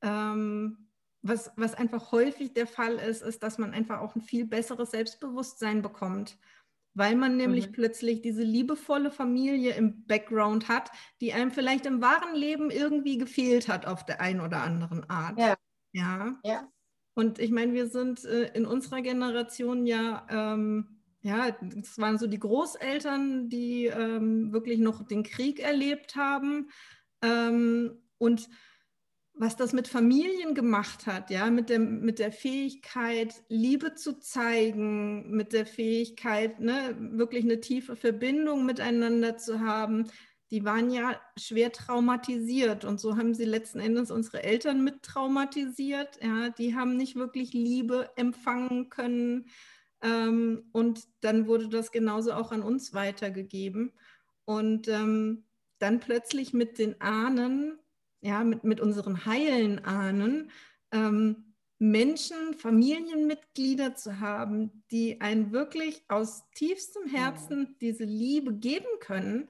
[0.00, 0.88] Ähm,
[1.20, 4.92] was, was einfach häufig der Fall ist, ist, dass man einfach auch ein viel besseres
[4.92, 6.38] Selbstbewusstsein bekommt
[6.94, 7.72] weil man nämlich mhm.
[7.72, 13.68] plötzlich diese liebevolle Familie im Background hat, die einem vielleicht im wahren Leben irgendwie gefehlt
[13.68, 15.38] hat auf der einen oder anderen Art.
[15.38, 15.54] Ja.
[15.92, 16.34] Ja.
[16.44, 16.68] ja.
[17.14, 22.26] Und ich meine, wir sind äh, in unserer Generation ja, ähm, ja, das waren so
[22.26, 26.70] die Großeltern, die ähm, wirklich noch den Krieg erlebt haben.
[27.22, 28.48] Ähm, und
[29.42, 35.30] was das mit Familien gemacht hat, ja, mit der, mit der Fähigkeit, Liebe zu zeigen,
[35.32, 40.06] mit der Fähigkeit, ne, wirklich eine tiefe Verbindung miteinander zu haben,
[40.52, 46.20] die waren ja schwer traumatisiert und so haben sie letzten Endes unsere Eltern mit traumatisiert.
[46.22, 49.46] Ja, die haben nicht wirklich Liebe empfangen können
[50.02, 53.92] ähm, und dann wurde das genauso auch an uns weitergegeben.
[54.44, 55.44] Und ähm,
[55.78, 57.78] dann plötzlich mit den Ahnen
[58.22, 60.50] ja, mit, mit unseren heilen Ahnen,
[60.92, 69.48] ähm, Menschen, Familienmitglieder zu haben, die einen wirklich aus tiefstem Herzen diese Liebe geben können,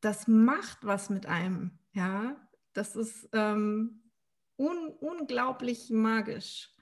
[0.00, 1.78] das macht was mit einem.
[1.92, 2.36] Ja,
[2.72, 4.10] das ist ähm,
[4.56, 6.72] un unglaublich magisch.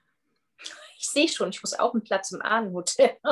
[0.98, 3.10] Ich sehe schon, ich muss auch einen Platz im Ahnenhotel.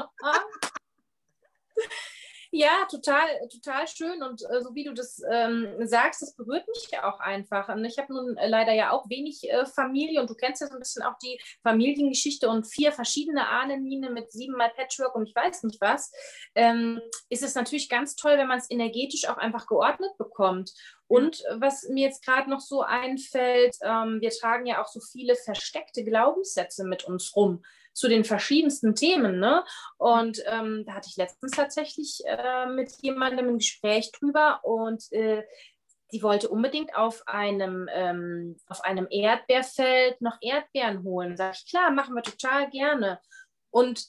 [2.57, 4.23] Ja, total, total schön.
[4.23, 7.69] Und äh, so wie du das ähm, sagst, das berührt mich ja auch einfach.
[7.69, 10.69] Und ich habe nun äh, leider ja auch wenig äh, Familie und du kennst ja
[10.69, 15.35] so ein bisschen auch die Familiengeschichte und vier verschiedene Ahnenmine mit siebenmal Patchwork und ich
[15.35, 16.13] weiß nicht was.
[16.55, 20.73] Ähm, ist es natürlich ganz toll, wenn man es energetisch auch einfach geordnet bekommt.
[21.09, 25.35] Und was mir jetzt gerade noch so einfällt, ähm, wir tragen ja auch so viele
[25.35, 29.39] versteckte Glaubenssätze mit uns rum zu den verschiedensten Themen.
[29.39, 29.65] Ne?
[29.97, 35.45] Und ähm, da hatte ich letztens tatsächlich äh, mit jemandem ein Gespräch drüber und äh,
[36.13, 41.37] die wollte unbedingt auf einem, ähm, auf einem Erdbeerfeld noch Erdbeeren holen.
[41.37, 43.21] Sag ich, klar, machen wir total gerne.
[43.71, 44.07] Und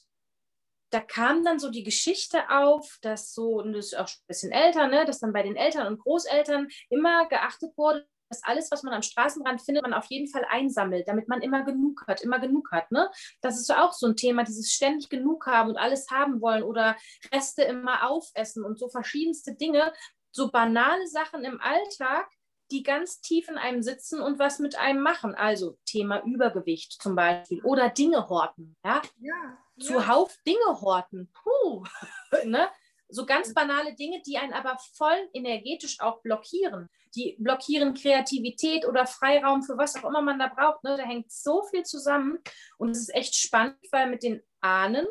[0.90, 4.52] da kam dann so die Geschichte auf, dass so, und das ist auch ein bisschen
[4.52, 8.82] älter, ne, dass dann bei den Eltern und Großeltern immer geachtet wurde, dass alles, was
[8.82, 12.38] man am Straßenrand findet, man auf jeden Fall einsammelt, damit man immer genug hat, immer
[12.38, 12.90] genug hat.
[12.90, 13.10] Ne?
[13.40, 16.96] Das ist auch so ein Thema, dieses ständig genug haben und alles haben wollen oder
[17.32, 19.92] Reste immer aufessen und so verschiedenste Dinge,
[20.32, 22.28] so banale Sachen im Alltag,
[22.70, 25.34] die ganz tief in einem sitzen und was mit einem machen.
[25.34, 28.76] Also Thema Übergewicht zum Beispiel oder Dinge horten.
[28.84, 29.02] Ja?
[29.18, 31.32] ja Zuhauf Dinge horten.
[31.32, 31.84] Puh.
[32.44, 32.68] ne?
[33.08, 36.88] So ganz banale Dinge, die einen aber voll energetisch auch blockieren.
[37.16, 40.84] Die blockieren Kreativität oder Freiraum für was auch immer man da braucht.
[40.84, 40.96] Ne?
[40.96, 42.38] Da hängt so viel zusammen
[42.78, 45.06] und es ist echt spannend, weil mit den Ahnen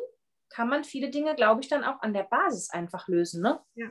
[0.48, 3.42] kann man viele Dinge, glaube ich, dann auch an der Basis einfach lösen.
[3.42, 3.60] Ne?
[3.74, 3.90] Ja.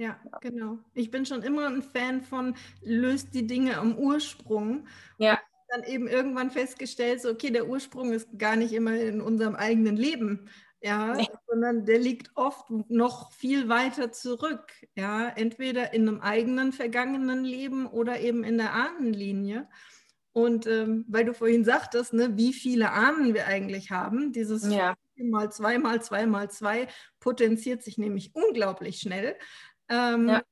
[0.00, 0.78] Ja, genau.
[0.94, 4.86] Ich bin schon immer ein Fan von, löst die Dinge am Ursprung.
[5.18, 5.40] Ja.
[5.70, 9.96] dann eben irgendwann festgestellt, so, okay, der Ursprung ist gar nicht immer in unserem eigenen
[9.96, 10.48] Leben,
[10.80, 11.26] ja, nee.
[11.46, 17.86] sondern der liegt oft noch viel weiter zurück, ja, entweder in einem eigenen vergangenen Leben
[17.86, 19.68] oder eben in der Ahnenlinie.
[20.32, 24.94] Und ähm, weil du vorhin sagtest, ne, wie viele Ahnen wir eigentlich haben, dieses ja.
[25.16, 26.86] mal zwei mal zwei mal zwei
[27.18, 29.36] potenziert sich nämlich unglaublich schnell.
[29.88, 30.42] Ähm, ja.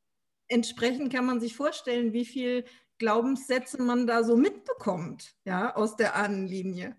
[0.48, 2.64] Entsprechend kann man sich vorstellen, wie viel
[2.98, 6.96] Glaubenssätze man da so mitbekommt, ja, aus der Ahnenlinie.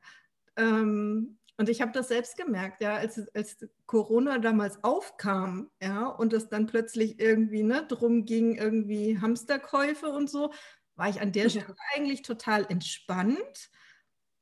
[0.55, 6.31] Ähm, und ich habe das selbst gemerkt, ja, als, als Corona damals aufkam, ja, und
[6.33, 10.53] es dann plötzlich irgendwie ne, drum ging, irgendwie Hamsterkäufe und so,
[10.95, 13.69] war ich an der Stelle eigentlich total entspannt.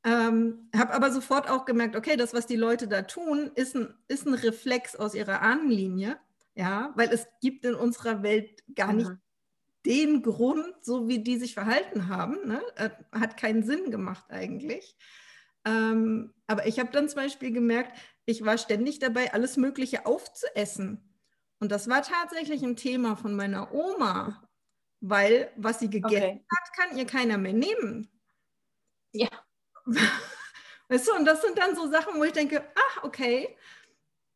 [0.03, 3.93] Ähm, habe aber sofort auch gemerkt, okay, das, was die Leute da tun, ist ein,
[4.07, 6.17] ist ein Reflex aus ihrer Ahnenlinie,
[6.53, 8.97] ja, weil es gibt in unserer Welt gar mhm.
[8.97, 9.11] nicht
[9.85, 12.61] den Grund, so wie die sich verhalten haben, ne?
[12.75, 14.97] Äh, hat keinen Sinn gemacht eigentlich.
[15.65, 21.15] Ähm, aber ich habe dann zum Beispiel gemerkt, ich war ständig dabei, alles Mögliche aufzuessen.
[21.59, 24.47] Und das war tatsächlich ein Thema von meiner Oma,
[25.01, 26.45] weil was sie gegessen okay.
[26.49, 28.07] hat, kann ihr keiner mehr nehmen.
[29.13, 29.29] Ja.
[30.87, 33.57] Weißt du, und das sind dann so Sachen, wo ich denke, ach, okay,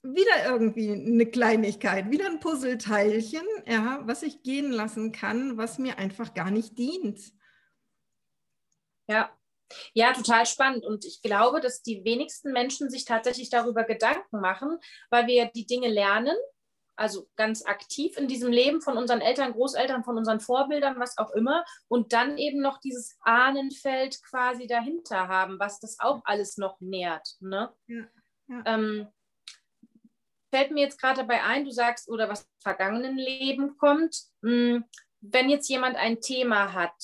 [0.02, 5.98] wieder irgendwie eine Kleinigkeit, wieder ein Puzzleteilchen, ja, was ich gehen lassen kann, was mir
[5.98, 7.34] einfach gar nicht dient.
[9.08, 9.32] Ja,
[9.94, 10.86] ja, total spannend.
[10.86, 14.78] Und ich glaube, dass die wenigsten Menschen sich tatsächlich darüber Gedanken machen,
[15.10, 16.36] weil wir die Dinge lernen,
[16.96, 21.32] also ganz aktiv in diesem Leben von unseren Eltern, Großeltern, von unseren Vorbildern, was auch
[21.32, 26.80] immer, und dann eben noch dieses Ahnenfeld quasi dahinter haben, was das auch alles noch
[26.82, 27.36] nährt.
[27.40, 27.74] Ne?
[27.88, 28.08] Ja,
[28.50, 28.64] ja.
[28.66, 29.08] Ähm,
[30.52, 34.86] fällt mir jetzt gerade dabei ein, du sagst, oder was vergangenen Leben kommt, mh, hm,
[35.22, 36.96] wenn jetzt jemand ein Thema hat,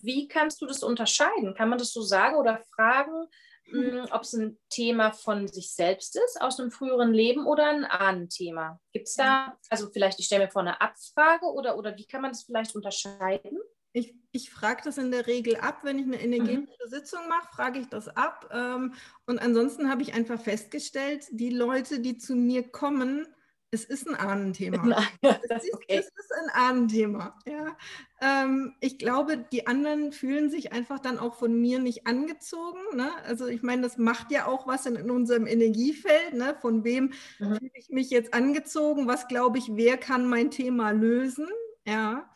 [0.00, 1.54] wie kannst du das unterscheiden?
[1.54, 3.26] Kann man das so sagen oder fragen,
[3.64, 7.84] hm, ob es ein Thema von sich selbst ist, aus einem früheren Leben oder ein
[7.84, 8.80] Ahnenthema?
[8.92, 12.22] Gibt es da, also vielleicht, ich stelle mir vor eine Abfrage oder, oder wie kann
[12.22, 13.58] man das vielleicht unterscheiden?
[13.92, 16.90] Ich, ich frage das in der Regel ab, wenn ich eine energetische mhm.
[16.90, 18.48] Sitzung mache, frage ich das ab.
[18.52, 18.94] Ähm,
[19.26, 23.26] und ansonsten habe ich einfach festgestellt, die Leute, die zu mir kommen,
[23.70, 25.02] es ist ein Ahnenthema.
[25.20, 25.86] es, ist, okay.
[25.88, 27.36] es ist ein Ahnenthema.
[27.46, 27.76] Ja.
[28.20, 32.78] Ähm, ich glaube, die anderen fühlen sich einfach dann auch von mir nicht angezogen.
[32.94, 33.10] Ne?
[33.24, 36.34] Also ich meine, das macht ja auch was in, in unserem Energiefeld.
[36.34, 36.56] Ne?
[36.60, 37.56] Von wem mhm.
[37.56, 39.06] fühle ich mich jetzt angezogen?
[39.06, 41.48] Was glaube ich, wer kann mein Thema lösen?
[41.86, 42.30] Ja.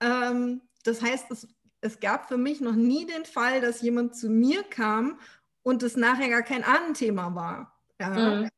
[0.00, 1.46] Ähm, das heißt, es,
[1.80, 5.20] es gab für mich noch nie den Fall, dass jemand zu mir kam
[5.62, 7.80] und es nachher gar kein Ahnenthema war.
[8.00, 8.40] Ja.
[8.40, 8.48] Mhm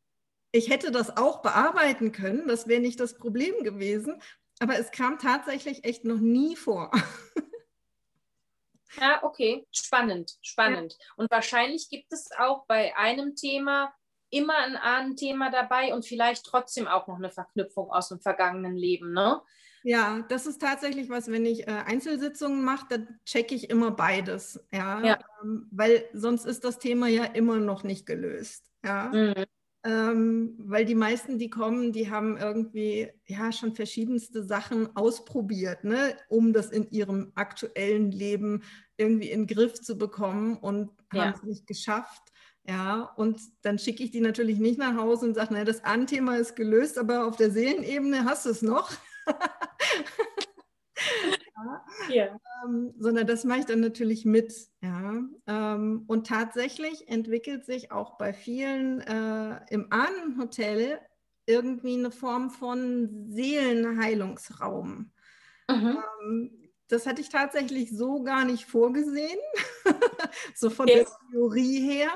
[0.54, 4.22] ich hätte das auch bearbeiten können, das wäre nicht das Problem gewesen,
[4.60, 6.92] aber es kam tatsächlich echt noch nie vor.
[9.00, 10.92] Ja, okay, spannend, spannend.
[10.92, 11.14] Ja.
[11.16, 13.92] Und wahrscheinlich gibt es auch bei einem Thema
[14.30, 19.12] immer ein Ahnenthema dabei und vielleicht trotzdem auch noch eine Verknüpfung aus dem vergangenen Leben,
[19.12, 19.42] ne?
[19.82, 24.64] Ja, das ist tatsächlich was, wenn ich äh, Einzelsitzungen mache, dann checke ich immer beides,
[24.72, 25.18] ja, ja.
[25.42, 29.10] Ähm, weil sonst ist das Thema ja immer noch nicht gelöst, ja.
[29.12, 29.44] Mhm
[29.84, 36.16] ähm, weil die meisten, die kommen, die haben irgendwie ja schon verschiedenste Sachen ausprobiert, ne,
[36.28, 38.62] um das in ihrem aktuellen Leben
[38.96, 41.24] irgendwie in den Griff zu bekommen und ja.
[41.24, 42.22] haben es nicht geschafft.
[42.66, 46.36] Ja, und dann schicke ich die natürlich nicht nach Hause und sage, naja, das Anthema
[46.36, 48.90] ist gelöst, aber auf der Seelenebene hast du es noch.
[52.10, 52.38] ja.
[52.64, 54.52] Ähm, sondern das mache ich dann natürlich mit.
[54.82, 55.22] Ja.
[55.46, 60.98] Ähm, und tatsächlich entwickelt sich auch bei vielen äh, im Ahnenhotel
[61.46, 65.12] irgendwie eine Form von Seelenheilungsraum.
[65.70, 65.98] Mhm.
[66.22, 69.38] Ähm, das hatte ich tatsächlich so gar nicht vorgesehen,
[70.54, 71.04] so von okay.
[71.04, 72.10] der Theorie her.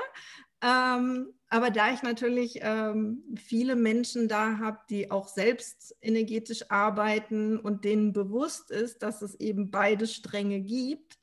[0.62, 7.58] Ähm, aber da ich natürlich ähm, viele Menschen da habe, die auch selbst energetisch arbeiten
[7.58, 11.18] und denen bewusst ist, dass es eben beide Stränge gibt,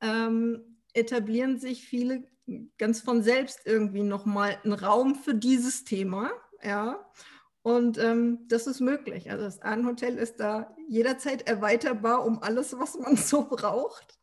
[0.00, 2.24] ähm, etablieren sich viele
[2.78, 6.30] ganz von selbst irgendwie nochmal einen Raum für dieses Thema.
[6.62, 7.04] Ja.
[7.62, 9.30] Und ähm, das ist möglich.
[9.30, 14.18] Also das Ahnenhotel ist da jederzeit erweiterbar um alles, was man so braucht.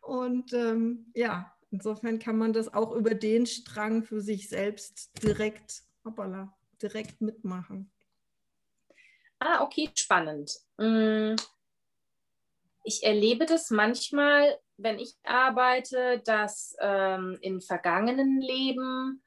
[0.00, 5.82] und ähm, ja, Insofern kann man das auch über den Strang für sich selbst direkt,
[6.04, 7.90] hoppala, direkt mitmachen.
[9.38, 10.52] Ah, okay, spannend.
[10.76, 11.34] Mm,
[12.84, 19.22] ich erlebe das manchmal, wenn ich arbeite, dass ähm, in vergangenen Leben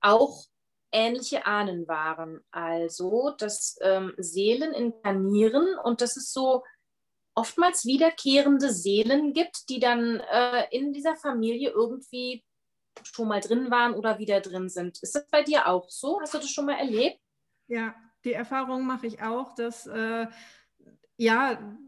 [0.00, 0.46] auch
[0.90, 2.42] ähnliche Ahnen waren.
[2.50, 6.64] Also, dass ähm, Seelen inkarnieren und dass es so
[7.38, 12.44] oftmals wiederkehrende Seelen gibt, die dann äh, in dieser Familie irgendwie
[13.04, 15.00] schon mal drin waren oder wieder drin sind.
[15.02, 16.20] Ist das bei dir auch so?
[16.20, 17.20] Hast du das schon mal erlebt?
[17.68, 20.26] Ja, die Erfahrung mache ich auch, dass äh,
[21.16, 21.78] ja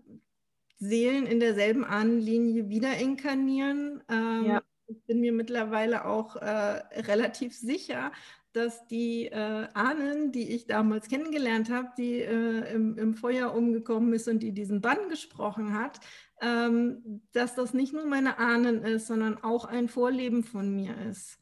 [0.78, 4.04] Seelen in derselben Ahnenlinie wieder inkarnieren.
[4.08, 4.62] Ähm, ja.
[4.86, 8.12] Ich bin mir mittlerweile auch äh, relativ sicher,
[8.52, 14.12] dass die äh, Ahnen, die ich damals kennengelernt habe, die äh, im, im, Feuer umgekommen
[14.12, 16.00] ist und die diesen Bann gesprochen hat,
[16.40, 21.38] ähm, dass das nicht nur meine Ahnen ist, sondern auch ein Vorleben von mir ist.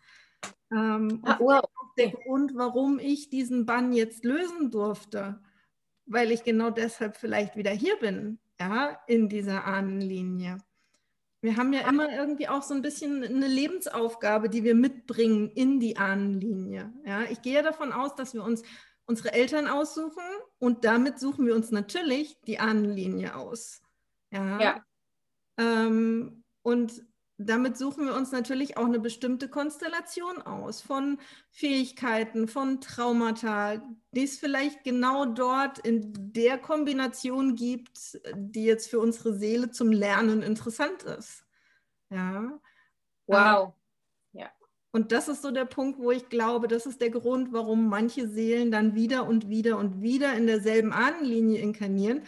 [0.71, 1.65] Ähm, ah, wow.
[1.97, 5.41] Der Grund, warum ich diesen Bann jetzt lösen durfte,
[6.07, 10.59] weil ich genau deshalb vielleicht wieder hier bin, ja, in dieser Ahnenlinie.
[11.41, 15.79] Wir haben ja immer irgendwie auch so ein bisschen eine Lebensaufgabe, die wir mitbringen in
[15.79, 16.93] die Ahnenlinie.
[17.05, 18.63] Ja, ich gehe davon aus, dass wir uns
[19.07, 20.23] unsere Eltern aussuchen
[20.59, 23.83] und damit suchen wir uns natürlich die Ahnenlinie aus.
[24.31, 24.61] Ja.
[24.61, 24.85] ja.
[25.59, 27.03] Ähm, und
[27.39, 31.19] damit suchen wir uns natürlich auch eine bestimmte Konstellation aus von
[31.51, 38.99] Fähigkeiten, von Traumata, die es vielleicht genau dort in der Kombination gibt, die jetzt für
[38.99, 41.45] unsere Seele zum Lernen interessant ist.
[42.11, 42.59] Ja.
[43.27, 43.73] Wow.
[44.33, 44.51] Ja.
[44.91, 48.27] Und das ist so der Punkt, wo ich glaube, das ist der Grund, warum manche
[48.27, 52.23] Seelen dann wieder und wieder und wieder in derselben Ahnenlinie inkarnieren,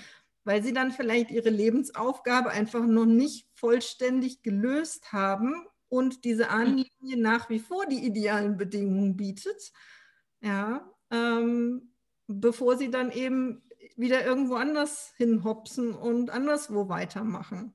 [0.45, 6.49] weil sie dann vielleicht ihre Lebensaufgabe einfach noch nicht vollständig gelöst haben und diese.
[6.51, 9.73] Ahnenlinie nach wie vor die idealen Bedingungen bietet,
[10.41, 11.95] ja, ähm,
[12.27, 13.63] bevor sie dann eben
[13.97, 17.75] wieder irgendwo anders hinhopsen und anderswo weitermachen.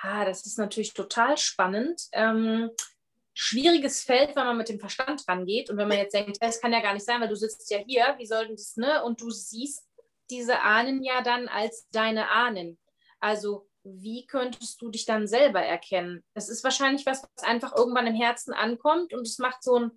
[0.00, 2.08] Ah, das ist natürlich total spannend.
[2.12, 2.70] Ähm,
[3.34, 6.72] schwieriges Feld, wenn man mit dem Verstand rangeht und wenn man jetzt denkt, das kann
[6.72, 9.02] ja gar nicht sein, weil du sitzt ja hier, wie soll denn das, ne?
[9.04, 9.86] Und du siehst
[10.30, 12.78] diese Ahnen ja dann als deine Ahnen.
[13.20, 16.22] Also wie könntest du dich dann selber erkennen?
[16.34, 19.90] Es ist wahrscheinlich was, was einfach irgendwann im Herzen ankommt und es macht so ein,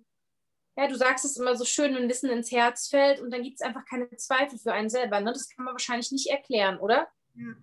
[0.76, 3.60] ja, du sagst es immer so schön, wenn Wissen ins Herz fällt und dann gibt
[3.60, 5.20] es einfach keine Zweifel für einen selber.
[5.20, 5.32] Ne?
[5.32, 7.08] Das kann man wahrscheinlich nicht erklären, oder?
[7.34, 7.54] Ja.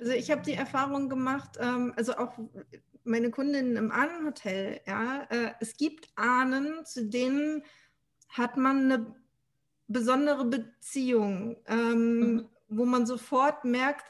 [0.00, 2.32] Also ich habe die Erfahrung gemacht, ähm, also auch
[3.04, 7.64] meine Kundinnen im Ahnenhotel, ja, äh, es gibt Ahnen, zu denen
[8.28, 9.17] hat man eine
[9.88, 12.48] besondere Beziehung, ähm, mhm.
[12.68, 14.04] wo man sofort merkt,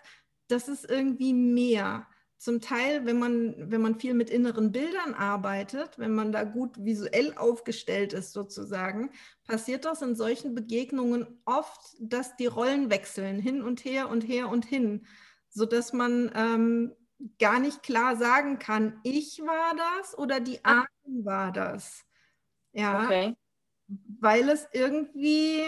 [0.48, 2.06] das ist irgendwie mehr.
[2.36, 6.84] Zum Teil, wenn man, wenn man viel mit inneren Bildern arbeitet, wenn man da gut
[6.84, 9.10] visuell aufgestellt ist sozusagen,
[9.44, 14.48] passiert das in solchen Begegnungen oft, dass die Rollen wechseln, hin und her und her
[14.48, 15.04] und hin,
[15.48, 16.94] sodass man ähm,
[17.40, 22.04] gar nicht klar sagen kann, ich war das oder die Ahnen war das.
[22.72, 23.04] Ja.
[23.04, 23.34] Okay
[24.20, 25.62] weil es irgendwie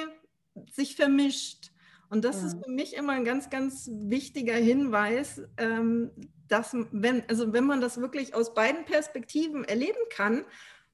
[0.71, 1.73] sich vermischt.
[2.09, 2.49] Und das ja.
[2.49, 6.11] ist für mich immer ein ganz, ganz wichtiger Hinweis, ähm,
[6.49, 10.45] dass wenn, also wenn man das wirklich aus beiden Perspektiven erleben kann,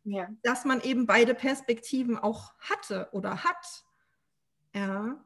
[0.05, 0.29] ja.
[0.43, 3.85] dass man eben beide Perspektiven auch hatte oder hat.
[4.75, 5.25] Ja.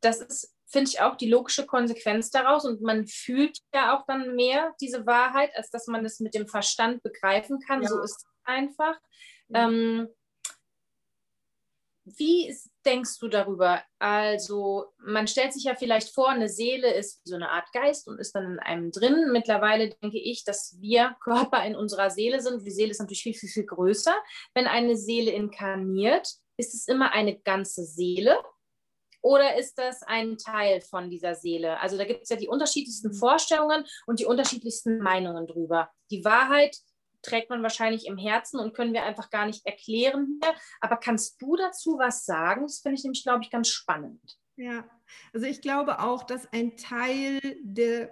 [0.00, 2.64] Das ist, finde ich, auch die logische Konsequenz daraus.
[2.64, 6.48] Und man fühlt ja auch dann mehr diese Wahrheit, als dass man es mit dem
[6.48, 7.82] Verstand begreifen kann.
[7.82, 7.88] Ja.
[7.88, 8.98] So ist es einfach.
[9.54, 10.08] Ähm,
[12.16, 13.82] wie denkst du darüber?
[13.98, 18.18] Also, man stellt sich ja vielleicht vor, eine Seele ist so eine Art Geist und
[18.18, 19.30] ist dann in einem drin.
[19.32, 22.64] Mittlerweile denke ich, dass wir Körper in unserer Seele sind.
[22.64, 24.14] Die Seele ist natürlich viel, viel, viel größer.
[24.54, 28.36] Wenn eine Seele inkarniert, ist es immer eine ganze Seele
[29.20, 31.80] oder ist das ein Teil von dieser Seele?
[31.80, 35.90] Also, da gibt es ja die unterschiedlichsten Vorstellungen und die unterschiedlichsten Meinungen drüber.
[36.10, 36.76] Die Wahrheit
[37.22, 40.54] trägt man wahrscheinlich im Herzen und können wir einfach gar nicht erklären hier.
[40.80, 42.62] Aber kannst du dazu was sagen?
[42.62, 44.38] Das finde ich nämlich, glaube ich, ganz spannend.
[44.56, 44.84] Ja,
[45.32, 48.10] also ich glaube auch, dass ein Teil der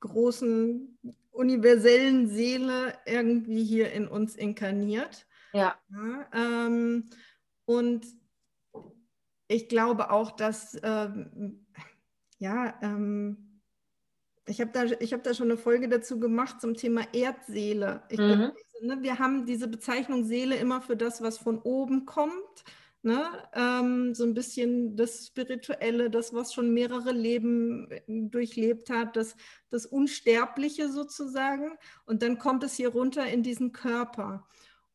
[0.00, 0.98] großen
[1.32, 5.26] universellen Seele irgendwie hier in uns inkarniert.
[5.52, 5.76] Ja.
[5.88, 7.10] ja ähm,
[7.64, 8.06] und
[9.48, 11.66] ich glaube auch, dass ähm,
[12.38, 13.45] ja, ähm,
[14.46, 18.02] ich habe da, hab da schon eine Folge dazu gemacht zum Thema Erdseele.
[18.08, 18.52] Ich, mhm.
[18.80, 22.64] ne, wir haben diese Bezeichnung Seele immer für das, was von oben kommt.
[23.02, 23.24] Ne?
[23.54, 29.36] Ähm, so ein bisschen das Spirituelle, das, was schon mehrere Leben äh, durchlebt hat, das,
[29.70, 31.72] das Unsterbliche sozusagen.
[32.04, 34.46] Und dann kommt es hier runter in diesen Körper.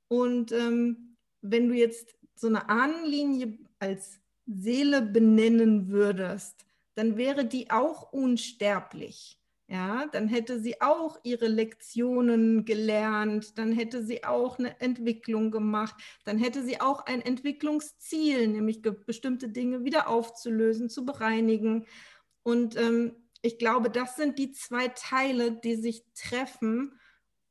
[0.08, 7.70] Und ähm, wenn du jetzt so eine Ahnenlinie als Seele benennen würdest, dann wäre die
[7.72, 9.41] auch unsterblich.
[9.72, 15.96] Ja, dann hätte sie auch ihre Lektionen gelernt, dann hätte sie auch eine Entwicklung gemacht,
[16.26, 21.86] dann hätte sie auch ein Entwicklungsziel, nämlich bestimmte Dinge wieder aufzulösen, zu bereinigen.
[22.44, 27.00] Und ähm, ich glaube, das sind die zwei Teile, die sich treffen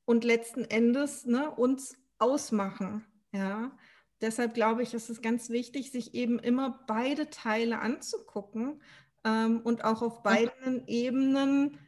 [0.05, 3.03] und letzten Endes ne, uns ausmachen.
[3.33, 3.75] Ja,
[4.21, 8.83] deshalb glaube ich, ist es ganz wichtig, sich eben immer beide Teile anzugucken
[9.25, 11.79] ähm, und auch auf beiden Ebenen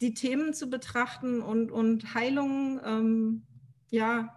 [0.00, 3.42] die Themen zu betrachten und, und Heilung ähm,
[3.90, 4.36] ja,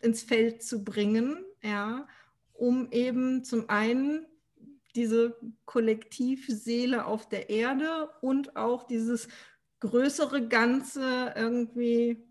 [0.00, 2.06] ins Feld zu bringen, ja,
[2.52, 4.26] um eben zum einen
[4.94, 5.36] diese
[5.66, 9.28] Kollektivseele auf der Erde und auch dieses
[9.80, 12.22] größere Ganze irgendwie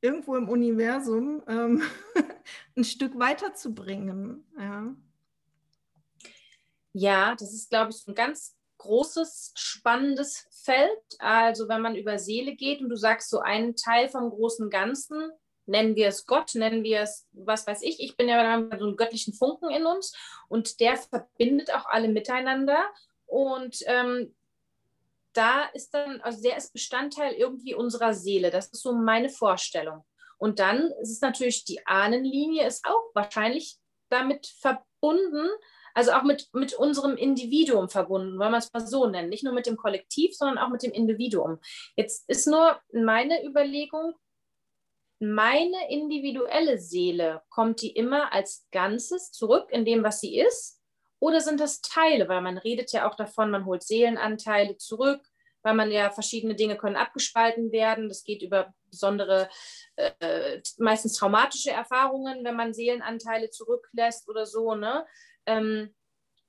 [0.00, 1.82] irgendwo im Universum ähm,
[2.76, 4.44] ein Stück weiterzubringen.
[4.58, 4.94] Ja.
[6.92, 11.00] ja, das ist, glaube ich, ein ganz großes, spannendes Feld.
[11.18, 15.30] Also wenn man über Seele geht und du sagst so einen Teil vom großen Ganzen,
[15.64, 18.96] nennen wir es Gott, nennen wir es, was weiß ich, ich bin ja so einen
[18.96, 20.14] göttlichen Funken in uns
[20.48, 22.78] und der verbindet auch alle miteinander
[23.26, 24.34] und ähm,
[25.32, 30.04] da ist dann, also der ist Bestandteil irgendwie unserer Seele, das ist so meine Vorstellung.
[30.38, 35.48] Und dann ist es natürlich, die Ahnenlinie ist auch wahrscheinlich damit verbunden,
[35.96, 39.30] also auch mit, mit unserem Individuum verbunden, wollen wir es mal so nennen.
[39.30, 41.58] Nicht nur mit dem Kollektiv, sondern auch mit dem Individuum.
[41.96, 44.14] Jetzt ist nur meine Überlegung,
[45.20, 50.82] meine individuelle Seele, kommt die immer als Ganzes zurück in dem, was sie ist?
[51.18, 52.28] Oder sind das Teile?
[52.28, 55.22] Weil man redet ja auch davon, man holt Seelenanteile zurück,
[55.62, 58.10] weil man ja verschiedene Dinge können abgespalten werden.
[58.10, 59.48] Das geht über besondere,
[59.96, 64.74] äh, meistens traumatische Erfahrungen, wenn man Seelenanteile zurücklässt oder so.
[64.74, 65.06] Ne?
[65.46, 65.94] Ähm,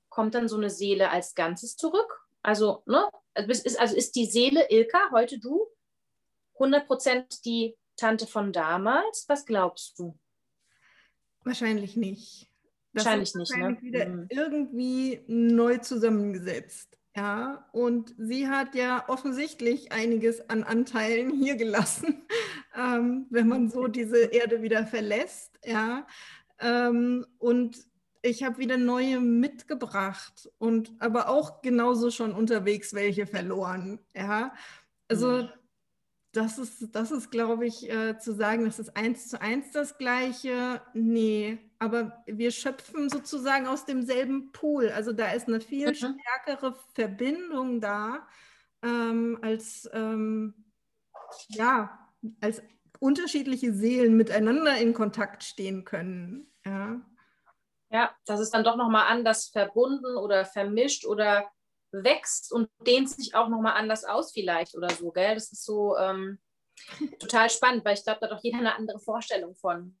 [0.08, 2.26] kommt dann so eine Seele als Ganzes zurück?
[2.42, 3.08] Also, ne?
[3.34, 5.66] Also ist, also ist die Seele Ilka, heute du,
[6.58, 9.24] 100% die Tante von damals?
[9.28, 10.18] Was glaubst du?
[11.44, 12.50] Wahrscheinlich nicht.
[12.92, 13.88] Das wahrscheinlich nicht, wahrscheinlich ne?
[13.88, 14.26] wieder mhm.
[14.30, 16.98] irgendwie neu zusammengesetzt.
[17.16, 22.26] Ja, und sie hat ja offensichtlich einiges an Anteilen hier gelassen,
[22.76, 25.58] ähm, wenn man so diese Erde wieder verlässt.
[25.64, 26.06] Ja,
[26.60, 27.76] ähm, und
[28.22, 34.00] ich habe wieder neue mitgebracht und aber auch genauso schon unterwegs welche verloren.
[34.14, 34.54] Ja,
[35.08, 35.48] also mhm.
[36.32, 39.98] das ist, das ist, glaube ich, äh, zu sagen, das ist eins zu eins das
[39.98, 40.82] Gleiche.
[40.94, 44.90] Nee, aber wir schöpfen sozusagen aus demselben Pool.
[44.90, 45.94] Also da ist eine viel mhm.
[45.94, 48.26] stärkere Verbindung da
[48.82, 50.54] ähm, als ähm,
[51.48, 52.08] ja
[52.40, 52.62] als
[53.00, 56.50] unterschiedliche Seelen miteinander in Kontakt stehen können.
[56.64, 57.00] Ja.
[57.90, 61.50] Ja, das ist dann doch nochmal anders verbunden oder vermischt oder
[61.90, 65.34] wächst und dehnt sich auch nochmal anders aus vielleicht oder so, gell?
[65.34, 66.38] Das ist so ähm,
[67.18, 69.96] total spannend, weil ich glaube, da hat doch jeder eine andere Vorstellung von.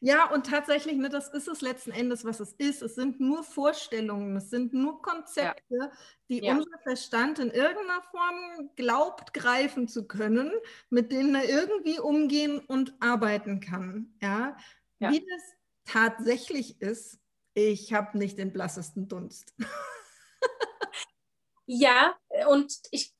[0.00, 2.80] Ja, und tatsächlich, ne, das ist es letzten Endes, was es ist.
[2.80, 5.92] Es sind nur Vorstellungen, es sind nur Konzepte, ja.
[6.28, 6.54] die ja.
[6.54, 10.50] unser Verstand in irgendeiner Form glaubt, greifen zu können,
[10.88, 14.14] mit denen er irgendwie umgehen und arbeiten kann.
[14.22, 14.56] Ja?
[14.98, 15.10] ja.
[15.10, 15.42] Wie das
[15.84, 17.20] tatsächlich ist,
[17.56, 19.54] ich habe nicht den blassesten Dunst.
[21.66, 22.14] ja,
[22.48, 23.14] und ich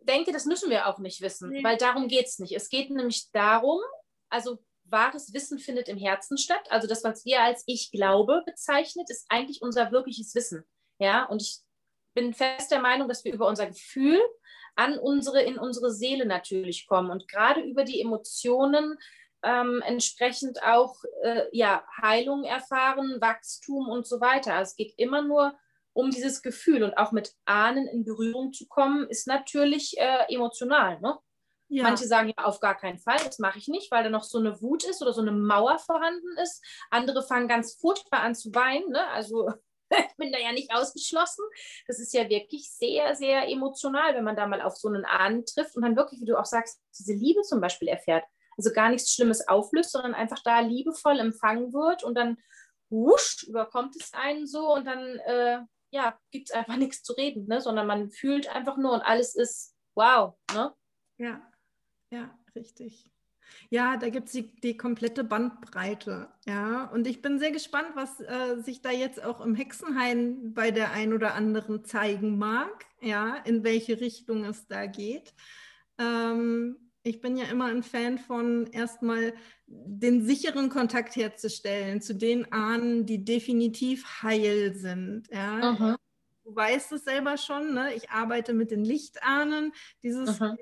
[0.00, 1.64] denke, das müssen wir auch nicht wissen, nee.
[1.64, 2.52] weil darum geht es nicht.
[2.52, 3.80] Es geht nämlich darum,
[4.30, 6.64] also wahres Wissen findet im Herzen statt.
[6.70, 10.64] Also das, was wir als Ich glaube bezeichnet, ist eigentlich unser wirkliches Wissen.
[10.98, 11.58] Ja, und ich
[12.14, 14.20] bin fest der Meinung, dass wir über unser Gefühl
[14.76, 18.96] an unsere, in unsere Seele natürlich kommen und gerade über die Emotionen
[19.42, 24.54] ähm, entsprechend auch äh, ja, Heilung erfahren, Wachstum und so weiter.
[24.54, 25.54] Also es geht immer nur
[25.92, 31.00] um dieses Gefühl und auch mit Ahnen in Berührung zu kommen, ist natürlich äh, emotional.
[31.00, 31.18] Ne?
[31.68, 31.84] Ja.
[31.84, 34.38] Manche sagen ja auf gar keinen Fall, das mache ich nicht, weil da noch so
[34.38, 36.64] eine Wut ist oder so eine Mauer vorhanden ist.
[36.90, 38.90] Andere fangen ganz furchtbar an zu weinen.
[38.90, 39.06] Ne?
[39.08, 39.50] Also
[39.90, 41.44] ich bin da ja nicht ausgeschlossen.
[41.86, 45.44] Das ist ja wirklich sehr, sehr emotional, wenn man da mal auf so einen Ahnen
[45.44, 48.24] trifft und dann wirklich, wie du auch sagst, diese Liebe zum Beispiel erfährt
[48.56, 52.38] also gar nichts Schlimmes auflöst, sondern einfach da liebevoll empfangen wird und dann
[52.90, 57.46] wusch, überkommt es einen so und dann äh, ja, gibt es einfach nichts zu reden,
[57.46, 57.60] ne?
[57.60, 60.34] sondern man fühlt einfach nur und alles ist wow.
[60.54, 60.74] Ne?
[61.18, 61.42] Ja,
[62.10, 63.08] ja, richtig.
[63.68, 66.28] Ja, da gibt es die, die, komplette Bandbreite.
[66.46, 70.70] Ja, und ich bin sehr gespannt, was äh, sich da jetzt auch im Hexenhain bei
[70.70, 72.86] der ein oder anderen zeigen mag.
[73.00, 75.34] Ja, in welche Richtung es da geht.
[75.98, 79.34] Ähm, ich bin ja immer ein Fan von erstmal
[79.66, 85.28] den sicheren Kontakt herzustellen zu den Ahnen, die definitiv heil sind.
[85.30, 85.96] Ja?
[86.44, 87.94] Du weißt es selber schon, ne?
[87.94, 89.72] ich arbeite mit den Lichtahnen.
[90.02, 90.58] Dieses mhm.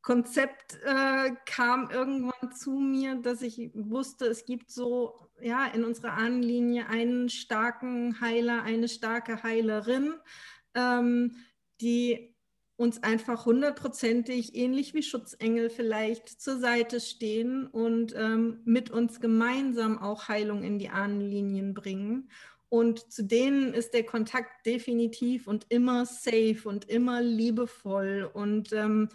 [0.00, 6.12] Konzept äh, kam irgendwann zu mir, dass ich wusste, es gibt so ja in unserer
[6.12, 10.14] Ahnenlinie einen starken Heiler, eine starke Heilerin,
[10.74, 11.36] ähm,
[11.80, 12.33] die
[12.76, 19.98] uns einfach hundertprozentig, ähnlich wie Schutzengel vielleicht, zur Seite stehen und ähm, mit uns gemeinsam
[19.98, 22.30] auch Heilung in die Ahnenlinien bringen.
[22.68, 28.28] Und zu denen ist der Kontakt definitiv und immer safe und immer liebevoll.
[28.32, 29.08] Und ähm,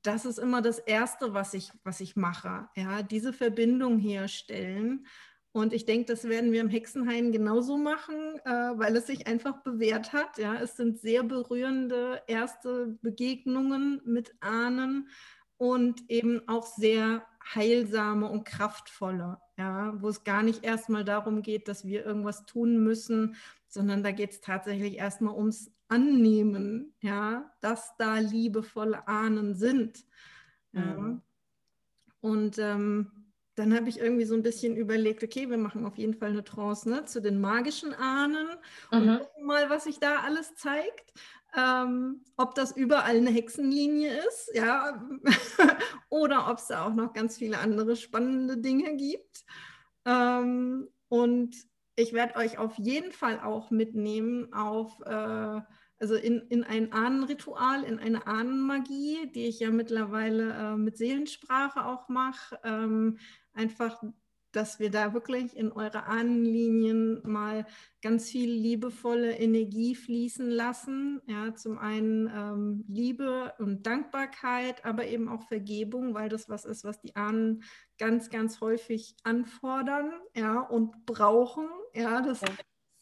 [0.00, 2.68] das ist immer das Erste, was ich, was ich mache.
[2.74, 5.06] Ja, diese Verbindung herstellen.
[5.52, 9.62] Und ich denke, das werden wir im Hexenhain genauso machen, äh, weil es sich einfach
[9.62, 10.38] bewährt hat.
[10.38, 15.08] Ja, es sind sehr berührende erste Begegnungen mit Ahnen
[15.56, 21.66] und eben auch sehr heilsame und kraftvolle, ja, wo es gar nicht erstmal darum geht,
[21.66, 23.34] dass wir irgendwas tun müssen,
[23.66, 30.04] sondern da geht es tatsächlich erstmal ums Annehmen, ja, dass da liebevolle Ahnen sind.
[30.72, 30.82] Ja.
[30.82, 31.22] Mhm.
[32.20, 33.19] Und ähm,
[33.54, 36.44] dann habe ich irgendwie so ein bisschen überlegt, okay, wir machen auf jeden Fall eine
[36.44, 38.48] Trance ne, zu den magischen Ahnen
[38.90, 39.18] und mhm.
[39.18, 41.12] gucken mal, was sich da alles zeigt.
[41.56, 45.02] Ähm, ob das überall eine Hexenlinie ist, ja,
[46.08, 49.44] oder ob es da auch noch ganz viele andere spannende Dinge gibt.
[50.04, 51.56] Ähm, und
[51.96, 55.60] ich werde euch auf jeden Fall auch mitnehmen auf äh,
[56.00, 61.84] also in, in ein Ahnenritual, in eine Ahnenmagie, die ich ja mittlerweile äh, mit Seelensprache
[61.84, 62.58] auch mache.
[62.64, 63.18] Ähm,
[63.54, 64.02] einfach,
[64.52, 67.66] dass wir da wirklich in eure Ahnenlinien mal
[68.02, 71.22] ganz viel liebevolle Energie fließen lassen.
[71.26, 76.84] Ja, zum einen ähm, Liebe und Dankbarkeit, aber eben auch Vergebung, weil das was ist,
[76.84, 77.62] was die Ahnen
[77.98, 81.68] ganz, ganz häufig anfordern ja, und brauchen.
[81.94, 82.48] Ja, das ja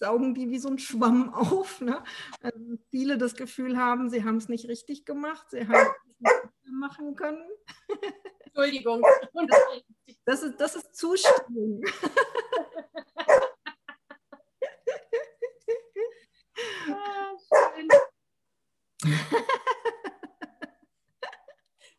[0.01, 1.81] saugen die wie so ein Schwamm auf.
[1.81, 2.03] Ne?
[2.43, 2.59] Also
[2.91, 5.89] viele das Gefühl haben, sie haben es nicht richtig gemacht, sie haben
[6.21, 6.33] es
[6.65, 7.45] nicht machen können.
[8.59, 9.03] Entschuldigung.
[10.25, 11.83] Das ist, das ist Zustimmung.
[16.91, 17.33] Ah,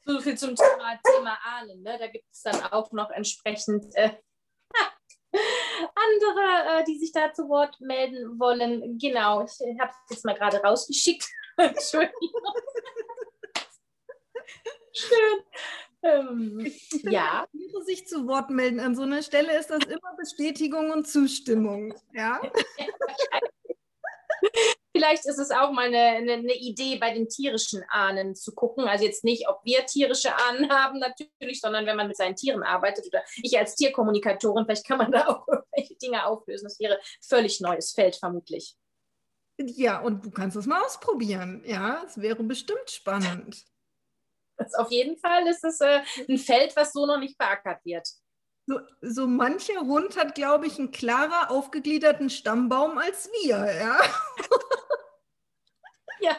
[0.06, 1.82] so viel zum Thema, Thema Ahnen.
[1.82, 1.98] Ne?
[1.98, 4.16] Da gibt es dann auch noch entsprechend äh,
[5.96, 9.00] andere, äh, die sich da zu Wort melden wollen.
[9.00, 11.28] Genau, ich habe es jetzt mal gerade rausgeschickt.
[11.58, 12.54] Entschuldigung.
[14.94, 15.44] Schön.
[16.02, 16.66] Ähm,
[17.04, 17.46] ja.
[17.86, 21.94] sich zu Wort melden an so einer Stelle ist das immer Bestätigung und Zustimmung.
[22.14, 22.42] Ja.
[24.92, 28.86] Vielleicht ist es auch mal eine, eine, eine, Idee, bei den tierischen Ahnen zu gucken.
[28.86, 32.64] Also jetzt nicht, ob wir tierische Ahnen haben natürlich, sondern wenn man mit seinen Tieren
[32.64, 36.66] arbeitet oder ich als Tierkommunikatorin, vielleicht kann man da auch irgendwelche Dinge auflösen.
[36.66, 38.76] Das wäre völlig neues Feld vermutlich.
[39.58, 41.64] Ja, und du kannst es mal ausprobieren.
[41.66, 43.66] Ja, es wäre bestimmt spannend.
[44.60, 48.08] Das auf jeden Fall ist es äh, ein Feld, was so noch nicht beackert wird.
[48.68, 54.00] So, so mancher Hund hat, glaube ich, einen klarer aufgegliederten Stammbaum als wir, ja.
[56.20, 56.38] ja,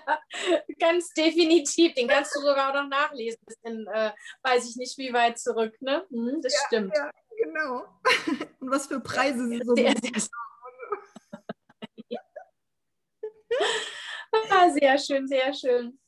[0.79, 1.95] ganz definitiv.
[1.95, 3.41] Den kannst du sogar auch noch nachlesen.
[3.62, 4.12] In, äh,
[4.43, 6.07] weiß ich nicht, wie weit zurück, ne?
[6.11, 6.95] Hm, das ja, stimmt.
[6.95, 7.11] Ja,
[7.43, 7.85] genau.
[8.61, 10.12] Und was für Preise sie so sehr, sehr,
[14.51, 14.71] ja.
[14.71, 15.99] sehr schön, sehr schön.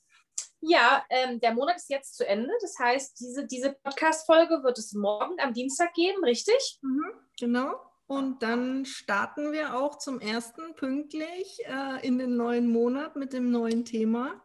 [0.65, 2.53] Ja, ähm, der Monat ist jetzt zu Ende.
[2.61, 6.79] Das heißt, diese, diese Podcast-Folge wird es morgen am Dienstag geben, richtig?
[6.83, 7.75] Mhm, genau.
[8.07, 13.51] Und dann starten wir auch zum ersten pünktlich äh, in den neuen Monat mit dem
[13.51, 14.41] neuen Thema.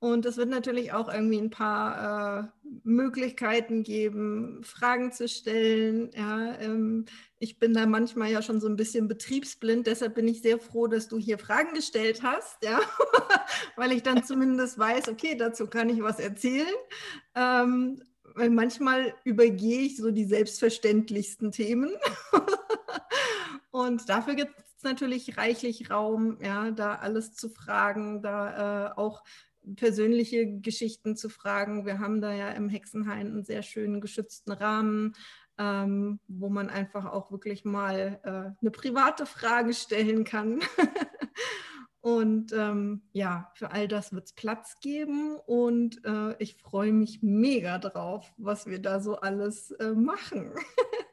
[0.00, 6.10] Und es wird natürlich auch irgendwie ein paar äh, Möglichkeiten geben, Fragen zu stellen.
[6.12, 7.04] Ja, ähm,
[7.42, 10.86] ich bin da manchmal ja schon so ein bisschen betriebsblind, deshalb bin ich sehr froh,
[10.86, 12.80] dass du hier Fragen gestellt hast, ja,
[13.76, 16.72] weil ich dann zumindest weiß, okay, dazu kann ich was erzählen.
[17.34, 18.00] Ähm,
[18.34, 21.90] weil manchmal übergehe ich so die selbstverständlichsten Themen.
[23.72, 29.24] Und dafür gibt es natürlich reichlich Raum, ja, da alles zu fragen, da äh, auch
[29.76, 31.86] persönliche Geschichten zu fragen.
[31.86, 35.14] Wir haben da ja im Hexenhain einen sehr schönen geschützten Rahmen,
[35.58, 40.60] ähm, wo man einfach auch wirklich mal äh, eine private Frage stellen kann.
[42.00, 47.22] und ähm, ja, für all das wird es Platz geben und äh, ich freue mich
[47.22, 50.52] mega drauf, was wir da so alles äh, machen.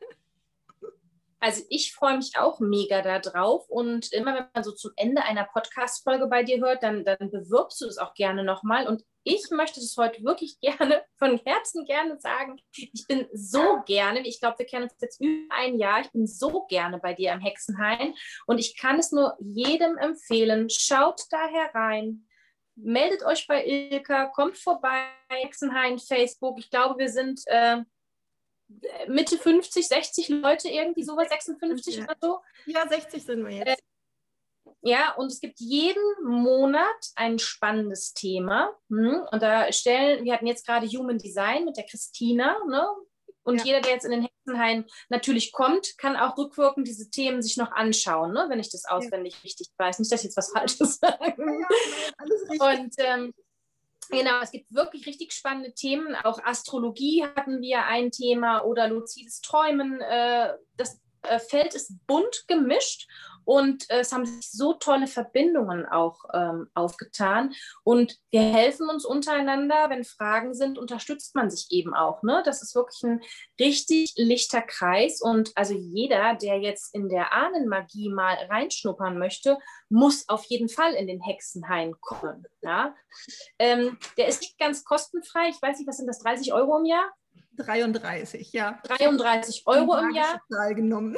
[1.40, 5.46] Also ich freue mich auch mega darauf und immer wenn man so zum Ende einer
[5.46, 9.80] Podcast-Folge bei dir hört, dann, dann bewirbst du es auch gerne nochmal und ich möchte
[9.80, 12.60] das heute wirklich gerne, von Herzen gerne sagen.
[12.76, 16.28] Ich bin so gerne, ich glaube, wir kennen uns jetzt über ein Jahr, ich bin
[16.28, 18.14] so gerne bei dir im Hexenhain
[18.46, 20.70] und ich kann es nur jedem empfehlen.
[20.70, 22.28] Schaut da herein,
[22.76, 26.60] meldet euch bei Ilka, kommt vorbei, Hexenhain, Facebook.
[26.60, 27.78] Ich glaube, wir sind äh,
[29.08, 32.04] Mitte 50, 60 Leute, irgendwie sowas, 56 ja.
[32.04, 32.40] oder so.
[32.66, 33.68] Ja, 60 sind wir jetzt.
[33.68, 33.78] Äh,
[34.82, 38.70] ja, und es gibt jeden Monat ein spannendes Thema.
[38.90, 39.26] Hm?
[39.32, 42.88] Und da stellen, wir hatten jetzt gerade Human Design mit der Christina, ne?
[43.44, 43.64] Und ja.
[43.66, 47.72] jeder, der jetzt in den Hexenhain natürlich kommt, kann auch rückwirkend diese Themen sich noch
[47.72, 48.46] anschauen, ne?
[48.50, 49.40] wenn ich das auswendig ja.
[49.44, 49.98] richtig weiß.
[49.98, 51.36] Nicht, dass ich jetzt was Falsches sage.
[51.38, 53.34] Ja, und ähm,
[54.10, 56.16] Genau, es gibt wirklich richtig spannende Themen.
[56.16, 60.02] Auch Astrologie hatten wir ein Thema oder luzides Träumen.
[60.02, 63.08] Äh, das äh, Feld ist bunt gemischt
[63.50, 67.52] und äh, es haben sich so tolle Verbindungen auch ähm, aufgetan.
[67.84, 69.90] Und wir helfen uns untereinander.
[69.90, 72.22] Wenn Fragen sind, unterstützt man sich eben auch.
[72.22, 72.44] Ne?
[72.46, 73.22] Das ist wirklich ein
[73.60, 75.20] richtig lichter Kreis.
[75.20, 79.58] Und also jeder, der jetzt in der Ahnenmagie mal reinschnuppern möchte,
[79.90, 82.46] muss auf jeden Fall in den Hexenhain kommen.
[82.62, 82.94] Ja?
[83.58, 85.50] Ähm, der ist nicht ganz kostenfrei.
[85.50, 87.12] Ich weiß nicht, was sind das, 30 Euro im Jahr?
[87.58, 88.80] 33, ja.
[88.84, 90.40] 33 Euro im Jahr.
[90.76, 91.18] genommen.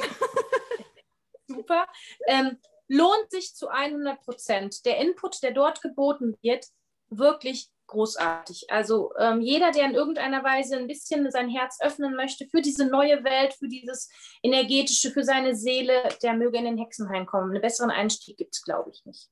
[1.46, 1.86] Super.
[2.26, 4.84] Ähm, lohnt sich zu 100 Prozent.
[4.84, 6.66] Der Input, der dort geboten wird,
[7.08, 8.70] wirklich großartig.
[8.70, 12.86] Also ähm, jeder, der in irgendeiner Weise ein bisschen sein Herz öffnen möchte für diese
[12.86, 14.10] neue Welt, für dieses
[14.42, 17.50] energetische, für seine Seele, der möge in den Hexenhain kommen.
[17.50, 19.28] Einen besseren Einstieg gibt es, glaube ich, nicht.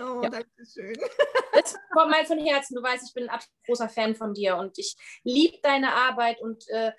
[0.00, 0.28] Oh, ja.
[0.28, 0.96] danke schön.
[1.52, 2.74] Das kommt mal von Herzen.
[2.74, 6.68] Du weißt, ich bin ein großer Fan von dir und ich liebe deine Arbeit und
[6.68, 6.92] äh,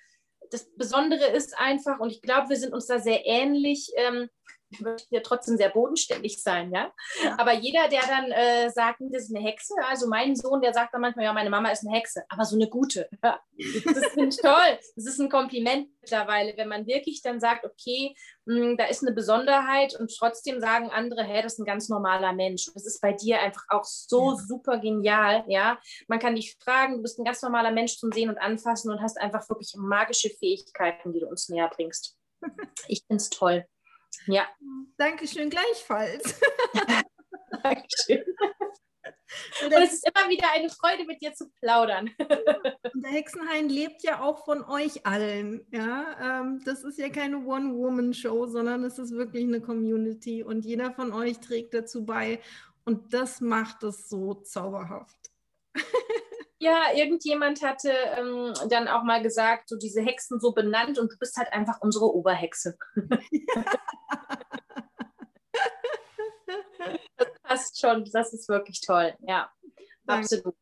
[0.55, 4.29] das Besondere ist einfach, und ich glaube, wir sind uns da sehr ähnlich, ähm,
[4.75, 6.91] ich möchte ja trotzdem sehr bodenständig sein, ja.
[7.23, 7.35] ja.
[7.37, 10.93] Aber jeder, der dann äh, sagt, das ist eine Hexe, also mein Sohn, der sagt
[10.93, 13.09] dann manchmal, ja, meine Mama ist eine Hexe, aber so eine gute.
[13.23, 13.39] Ja.
[13.57, 14.79] Das finde ich toll.
[14.95, 18.15] Das ist ein Kompliment mittlerweile, wenn man wirklich dann sagt, okay,
[18.45, 21.89] mh, hm, da ist eine Besonderheit und trotzdem sagen andere, hey, das ist ein ganz
[21.89, 22.69] normaler Mensch.
[22.73, 24.37] Das ist bei dir einfach auch so ja.
[24.37, 25.79] super genial, ja.
[26.07, 29.01] Man kann dich fragen, du bist ein ganz normaler Mensch zum Sehen und Anfassen und
[29.01, 32.17] hast einfach wirklich magische Fähigkeiten, die du uns näher bringst.
[32.87, 33.65] Ich finde es toll.
[34.27, 34.47] Ja.
[34.97, 36.39] Dankeschön, gleichfalls.
[37.63, 38.23] Dankeschön.
[39.63, 42.09] Und es ist immer wieder eine Freude, mit dir zu plaudern.
[42.93, 45.65] Und der Hexenhain lebt ja auch von euch allen.
[45.71, 46.41] Ja?
[46.41, 51.11] Ähm, das ist ja keine One-Woman-Show, sondern es ist wirklich eine Community und jeder von
[51.11, 52.39] euch trägt dazu bei.
[52.85, 55.31] Und das macht es so zauberhaft.
[56.65, 61.17] Ja, irgendjemand hatte ähm, dann auch mal gesagt, so diese Hexen so benannt und du
[61.19, 62.75] bist halt einfach unsere Oberhexe.
[67.17, 69.13] das passt schon, das ist wirklich toll.
[69.27, 69.51] Ja,
[70.05, 70.23] Danke.
[70.23, 70.55] absolut.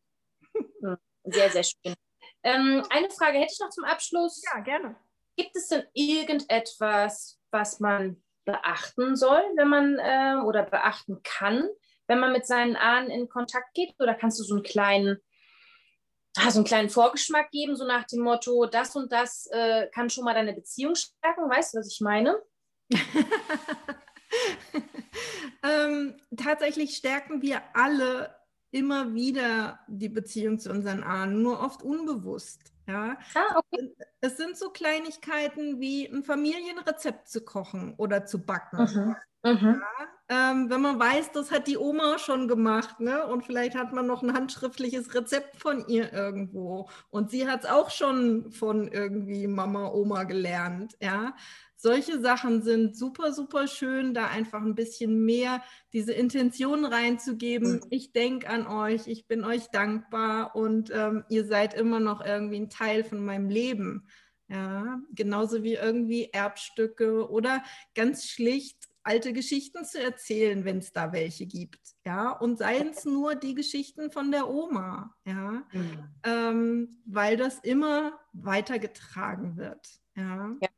[0.82, 1.96] Hm, sehr, sehr schön.
[2.44, 4.44] Ähm, eine Frage hätte ich noch zum Abschluss.
[4.54, 4.98] Ja, gerne.
[5.38, 11.70] Gibt es denn irgendetwas, was man beachten soll, wenn man äh, oder beachten kann,
[12.08, 13.96] wenn man mit seinen Ahnen in Kontakt geht?
[14.00, 15.22] Oder kannst du so einen kleinen
[16.38, 20.10] ah, so einen kleinen Vorgeschmack geben, so nach dem Motto, das und das äh, kann
[20.10, 21.50] schon mal deine Beziehung stärken.
[21.50, 22.42] Weißt du, was ich meine?
[25.64, 28.36] ähm, tatsächlich stärken wir alle
[28.72, 32.74] immer wieder die Beziehung zu unseren Ahnen, nur oft unbewusst.
[32.88, 33.18] Ja?
[33.36, 33.96] Ah, okay.
[34.20, 38.78] Es sind so Kleinigkeiten wie ein Familienrezept zu kochen oder zu backen.
[38.78, 39.16] Mhm.
[39.52, 39.82] Mhm.
[39.82, 43.28] Ja, ähm, wenn man weiß, das hat die Oma schon gemacht, ne?
[43.28, 46.90] Und vielleicht hat man noch ein handschriftliches Rezept von ihr irgendwo.
[47.10, 51.36] Und sie hat es auch schon von irgendwie Mama, Oma gelernt, ja.
[51.76, 55.62] Solche Sachen sind super, super schön, da einfach ein bisschen mehr
[55.92, 57.74] diese Intention reinzugeben.
[57.74, 57.82] Mhm.
[57.90, 62.62] Ich denke an euch, ich bin euch dankbar und ähm, ihr seid immer noch irgendwie
[62.62, 64.08] ein Teil von meinem Leben.
[64.48, 67.64] Ja, genauso wie irgendwie Erbstücke oder
[67.96, 71.80] ganz schlicht alte Geschichten zu erzählen, wenn es da welche gibt.
[72.06, 76.10] Ja, und seien es nur die Geschichten von der Oma, ja, mhm.
[76.24, 79.88] ähm, weil das immer weitergetragen wird.
[80.16, 80.56] Ja.
[80.62, 80.70] ja.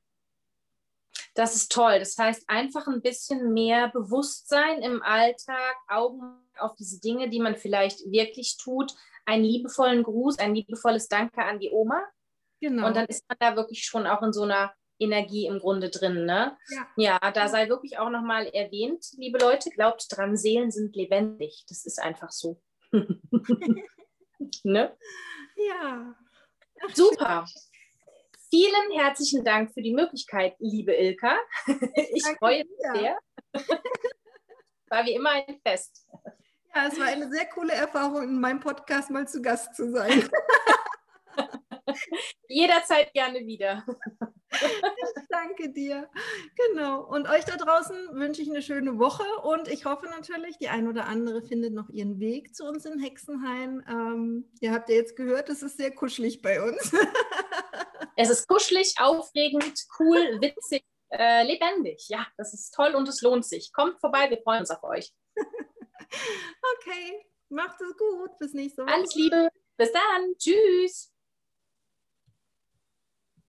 [1.36, 1.99] Das ist toll.
[1.99, 6.21] Das heißt, einfach ein bisschen mehr Bewusstsein im Alltag, Augen
[6.57, 8.95] auf diese Dinge, die man vielleicht wirklich tut,
[9.26, 12.01] einen liebevollen Gruß, ein liebevolles Danke an die Oma.
[12.61, 12.88] Genau.
[12.88, 16.26] Und dann ist man da wirklich schon auch in so einer Energie im Grunde drin.
[16.26, 16.58] Ne?
[16.70, 16.88] Ja.
[16.96, 21.66] ja, da sei wirklich auch nochmal erwähnt, liebe Leute, glaubt dran, Seelen sind lebendig.
[21.68, 22.62] Das ist einfach so.
[24.64, 24.96] ne?
[25.56, 26.16] Ja.
[26.84, 27.46] Ach, Super.
[28.50, 31.38] Vielen herzlichen Dank für die Möglichkeit, liebe Ilka.
[32.14, 33.18] Ich freue mich sehr.
[34.89, 36.08] War wie immer ein Fest.
[36.74, 40.30] Ja, es war eine sehr coole Erfahrung, in meinem Podcast mal zu Gast zu sein.
[42.48, 43.86] Jederzeit gerne wieder.
[45.30, 46.10] Danke dir.
[46.56, 47.03] Genau.
[47.03, 50.88] Und euch da draußen wünsche ich eine schöne Woche und ich hoffe natürlich, die ein
[50.88, 53.84] oder andere findet noch ihren Weg zu uns in Hexenheim.
[53.88, 56.91] Ähm, ihr habt ja jetzt gehört, es ist sehr kuschelig bei uns.
[58.16, 62.08] es ist kuschelig, aufregend, cool, witzig, äh, lebendig.
[62.10, 63.72] Ja, das ist toll und es lohnt sich.
[63.74, 65.12] Kommt vorbei, wir freuen uns auf euch.
[65.36, 68.38] okay, macht es gut.
[68.39, 68.93] Bis nächste Woche.
[68.93, 69.49] Alles Liebe.
[69.78, 70.34] Bis dann.
[70.38, 71.14] Tschüss.